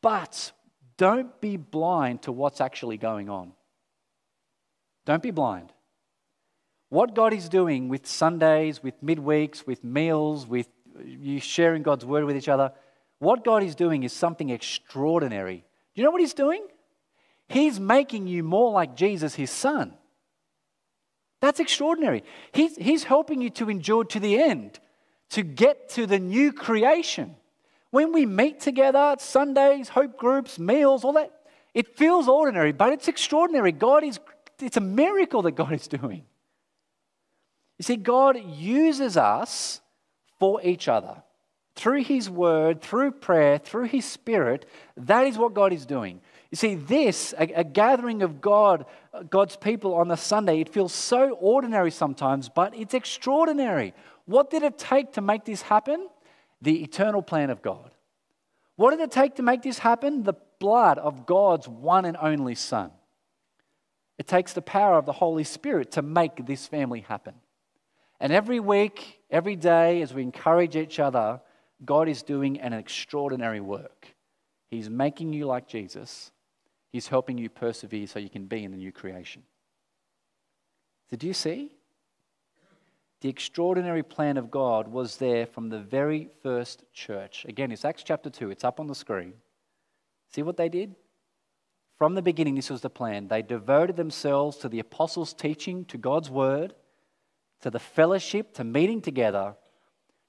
But 0.00 0.52
don't 0.96 1.38
be 1.42 1.58
blind 1.58 2.22
to 2.22 2.32
what's 2.32 2.62
actually 2.62 2.96
going 2.96 3.28
on. 3.28 3.52
Don't 5.04 5.22
be 5.22 5.30
blind. 5.30 5.74
What 6.92 7.14
God 7.14 7.32
is 7.32 7.48
doing 7.48 7.88
with 7.88 8.06
Sundays, 8.06 8.82
with 8.82 9.02
midweeks, 9.02 9.66
with 9.66 9.82
meals, 9.82 10.46
with 10.46 10.68
you 11.02 11.40
sharing 11.40 11.82
God's 11.82 12.04
Word 12.04 12.24
with 12.24 12.36
each 12.36 12.50
other, 12.50 12.70
what 13.18 13.44
God 13.44 13.62
is 13.62 13.74
doing 13.74 14.02
is 14.02 14.12
something 14.12 14.50
extraordinary 14.50 15.64
do 15.94 16.00
you 16.00 16.04
know 16.04 16.10
what 16.10 16.20
he's 16.20 16.34
doing? 16.34 16.66
He's 17.48 17.80
making 17.80 18.26
you 18.26 18.42
more 18.42 18.72
like 18.72 18.94
Jesus, 18.94 19.34
his 19.34 19.50
son. 19.50 19.94
That's 21.40 21.60
extraordinary. 21.60 22.24
He's, 22.52 22.76
he's 22.76 23.04
helping 23.04 23.40
you 23.40 23.48
to 23.50 23.70
endure 23.70 24.04
to 24.04 24.20
the 24.20 24.38
end, 24.38 24.78
to 25.30 25.42
get 25.42 25.88
to 25.90 26.06
the 26.06 26.18
new 26.18 26.52
creation 26.52 27.36
When 27.90 28.12
we 28.12 28.26
meet 28.26 28.60
together, 28.60 29.16
Sundays, 29.18 29.88
hope 29.88 30.18
groups, 30.18 30.58
meals, 30.58 31.04
all 31.04 31.14
that, 31.14 31.32
it 31.72 31.96
feels 31.96 32.28
ordinary, 32.28 32.72
but 32.72 32.92
it's 32.92 33.08
extraordinary. 33.08 33.72
God 33.72 34.04
is, 34.04 34.20
it's 34.60 34.76
a 34.76 34.82
miracle 34.82 35.40
that 35.42 35.52
God 35.52 35.72
is 35.72 35.88
doing. 35.88 36.24
You 37.82 37.84
see, 37.84 37.96
God 37.96 38.38
uses 38.38 39.16
us 39.16 39.80
for 40.38 40.62
each 40.62 40.86
other. 40.86 41.20
Through 41.74 42.04
His 42.04 42.30
Word, 42.30 42.80
through 42.80 43.10
prayer, 43.10 43.58
through 43.58 43.86
His 43.86 44.04
Spirit, 44.04 44.66
that 44.96 45.26
is 45.26 45.36
what 45.36 45.52
God 45.52 45.72
is 45.72 45.84
doing. 45.84 46.20
You 46.52 46.56
see, 46.56 46.76
this, 46.76 47.34
a, 47.36 47.52
a, 47.54 47.64
gathering 47.64 48.22
of 48.22 48.40
God, 48.40 48.86
God's 49.28 49.56
people 49.56 49.94
on 49.94 50.12
a 50.12 50.16
Sunday, 50.16 50.60
it 50.60 50.68
feels 50.68 50.92
so 50.92 51.30
ordinary 51.40 51.90
sometimes, 51.90 52.48
but 52.48 52.72
it's 52.76 52.94
extraordinary. 52.94 53.94
What 54.26 54.48
did 54.48 54.62
it 54.62 54.78
take 54.78 55.14
to 55.14 55.20
make 55.20 55.44
this 55.44 55.62
happen? 55.62 56.08
The 56.60 56.84
eternal 56.84 57.20
plan 57.20 57.50
of 57.50 57.62
God. 57.62 57.90
What 58.76 58.92
did 58.92 59.00
it 59.00 59.10
take 59.10 59.34
to 59.36 59.42
make 59.42 59.62
this 59.62 59.78
happen? 59.80 60.22
The 60.22 60.34
blood 60.60 60.98
of 60.98 61.26
God's 61.26 61.66
one 61.66 62.04
and 62.04 62.16
only 62.16 62.54
Son. 62.54 62.92
It 64.18 64.28
takes 64.28 64.52
the 64.52 64.62
power 64.62 64.98
of 64.98 65.04
the 65.04 65.10
Holy 65.10 65.42
Spirit 65.42 65.90
to 65.92 66.02
make 66.02 66.46
this 66.46 66.68
family 66.68 67.00
happen. 67.00 67.34
And 68.22 68.32
every 68.32 68.60
week, 68.60 69.18
every 69.32 69.56
day, 69.56 70.00
as 70.00 70.14
we 70.14 70.22
encourage 70.22 70.76
each 70.76 71.00
other, 71.00 71.40
God 71.84 72.08
is 72.08 72.22
doing 72.22 72.60
an 72.60 72.72
extraordinary 72.72 73.60
work. 73.60 74.14
He's 74.70 74.88
making 74.88 75.32
you 75.32 75.46
like 75.46 75.66
Jesus. 75.66 76.30
He's 76.92 77.08
helping 77.08 77.36
you 77.36 77.50
persevere 77.50 78.06
so 78.06 78.20
you 78.20 78.30
can 78.30 78.46
be 78.46 78.62
in 78.62 78.70
the 78.70 78.76
new 78.76 78.92
creation. 78.92 79.42
So, 81.10 81.16
do 81.16 81.26
you 81.26 81.34
see? 81.34 81.72
The 83.22 83.28
extraordinary 83.28 84.04
plan 84.04 84.36
of 84.36 84.52
God 84.52 84.86
was 84.86 85.16
there 85.16 85.44
from 85.44 85.68
the 85.68 85.80
very 85.80 86.28
first 86.44 86.84
church. 86.92 87.44
Again, 87.48 87.72
it's 87.72 87.84
Acts 87.84 88.04
chapter 88.04 88.30
2, 88.30 88.52
it's 88.52 88.62
up 88.62 88.78
on 88.78 88.86
the 88.86 88.94
screen. 88.94 89.32
See 90.32 90.42
what 90.42 90.56
they 90.56 90.68
did? 90.68 90.94
From 91.98 92.14
the 92.14 92.22
beginning, 92.22 92.54
this 92.54 92.70
was 92.70 92.82
the 92.82 92.90
plan. 92.90 93.26
They 93.26 93.42
devoted 93.42 93.96
themselves 93.96 94.58
to 94.58 94.68
the 94.68 94.78
apostles' 94.78 95.34
teaching, 95.34 95.84
to 95.86 95.98
God's 95.98 96.30
word, 96.30 96.74
to 97.62 97.70
the 97.70 97.78
fellowship, 97.78 98.54
to 98.54 98.64
meeting 98.64 99.00
together, 99.00 99.54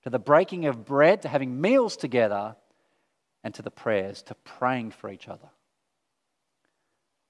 to 0.04 0.10
the 0.10 0.20
breaking 0.20 0.66
of 0.66 0.86
bread, 0.86 1.22
to 1.24 1.28
having 1.28 1.60
meals 1.60 1.98
together, 1.98 2.56
and 3.44 3.54
to 3.54 3.62
the 3.62 3.72
prayers, 3.72 4.22
to 4.24 4.36
praying 4.36 4.92
for 4.92 5.10
each 5.10 5.28
other. 5.28 5.50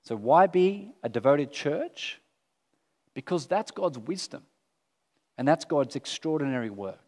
So, 0.04 0.16
why 0.16 0.48
be 0.48 0.92
a 1.02 1.10
devoted 1.10 1.52
church? 1.52 2.20
Because 3.14 3.48
that's 3.48 3.72
God's 3.72 3.98
wisdom 3.98 4.44
and 5.38 5.48
that's 5.48 5.66
God's 5.66 5.96
extraordinary 5.96 6.70
work. 6.70 7.00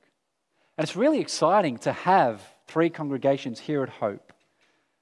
And 0.78 0.84
it's 0.84 0.96
really 0.96 1.20
exciting 1.20 1.78
to 1.80 1.92
have 1.92 2.42
three 2.68 2.90
congregations 2.90 3.60
here 3.60 3.84
at 3.84 3.90
Hope. 3.90 4.34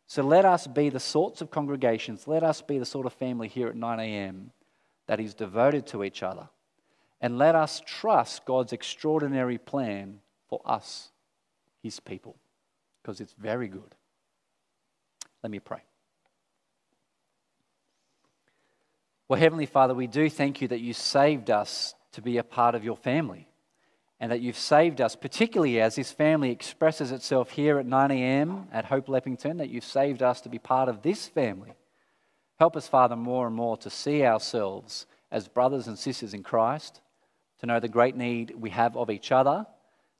So, 0.07 0.23
let 0.23 0.43
us 0.43 0.65
be 0.65 0.89
the 0.89 0.99
sorts 0.99 1.41
of 1.41 1.51
congregations, 1.51 2.27
let 2.27 2.43
us 2.43 2.61
be 2.61 2.79
the 2.79 2.85
sort 2.85 3.05
of 3.05 3.13
family 3.13 3.47
here 3.47 3.67
at 3.67 3.75
9 3.75 3.99
a.m. 3.99 4.51
that 5.07 5.19
is 5.19 5.35
devoted 5.35 5.85
to 5.87 6.03
each 6.03 6.23
other. 6.23 6.49
And 7.23 7.37
let 7.37 7.55
us 7.55 7.81
trust 7.85 8.43
God's 8.43 8.73
extraordinary 8.73 9.57
plan 9.57 10.19
for 10.49 10.59
us, 10.65 11.09
His 11.81 12.01
people, 12.01 12.35
because 13.01 13.21
it's 13.21 13.31
very 13.39 13.69
good. 13.69 13.95
Let 15.41 15.49
me 15.49 15.59
pray. 15.59 15.79
Well, 19.29 19.39
Heavenly 19.39 19.65
Father, 19.65 19.93
we 19.93 20.05
do 20.05 20.29
thank 20.29 20.61
you 20.61 20.67
that 20.67 20.81
you 20.81 20.91
saved 20.91 21.49
us 21.49 21.95
to 22.11 22.21
be 22.21 22.39
a 22.39 22.43
part 22.43 22.75
of 22.75 22.83
your 22.83 22.97
family 22.97 23.47
and 24.19 24.29
that 24.29 24.41
you've 24.41 24.57
saved 24.57 24.99
us, 24.99 25.15
particularly 25.15 25.79
as 25.79 25.95
this 25.95 26.11
family 26.11 26.51
expresses 26.51 27.13
itself 27.13 27.51
here 27.51 27.79
at 27.79 27.85
9 27.85 28.11
a.m. 28.11 28.67
at 28.73 28.83
Hope 28.83 29.07
Leppington, 29.07 29.59
that 29.59 29.69
you've 29.69 29.85
saved 29.85 30.21
us 30.21 30.41
to 30.41 30.49
be 30.49 30.59
part 30.59 30.89
of 30.89 31.03
this 31.03 31.29
family. 31.29 31.73
Help 32.59 32.75
us, 32.75 32.89
Father, 32.89 33.15
more 33.15 33.47
and 33.47 33.55
more 33.55 33.77
to 33.77 33.89
see 33.89 34.25
ourselves 34.25 35.05
as 35.31 35.47
brothers 35.47 35.87
and 35.87 35.97
sisters 35.97 36.33
in 36.33 36.43
Christ, 36.43 36.99
to 37.63 37.67
know 37.67 37.79
the 37.79 37.87
great 37.87 38.17
need 38.17 38.53
we 38.59 38.69
have 38.69 38.97
of 38.97 39.09
each 39.09 39.31
other, 39.31 39.65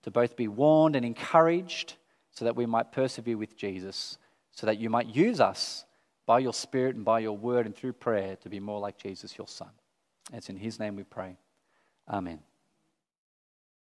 to 0.03 0.09
both 0.09 0.37
be 0.37 0.47
warned 0.47 0.95
and 0.95 1.05
encouraged 1.05 1.95
so 2.31 2.45
that 2.45 2.55
we 2.55 2.65
might 2.65 2.93
persevere 2.93 3.35
with 3.35 3.57
Jesus, 3.57 4.17
so 4.51 4.65
that 4.65 4.77
you 4.77 4.89
might 4.89 5.13
use 5.13 5.41
us 5.41 5.83
by 6.25 6.39
your 6.39 6.53
Spirit 6.53 6.95
and 6.95 7.03
by 7.03 7.19
your 7.19 7.35
word 7.35 7.65
and 7.65 7.75
through 7.75 7.91
prayer 7.91 8.37
to 8.37 8.49
be 8.49 8.61
more 8.61 8.79
like 8.79 8.97
Jesus, 8.97 9.37
your 9.37 9.49
Son. 9.49 9.67
It's 10.31 10.47
in 10.47 10.55
His 10.55 10.79
name 10.79 10.95
we 10.95 11.03
pray. 11.03 11.35
Amen. 12.09 12.39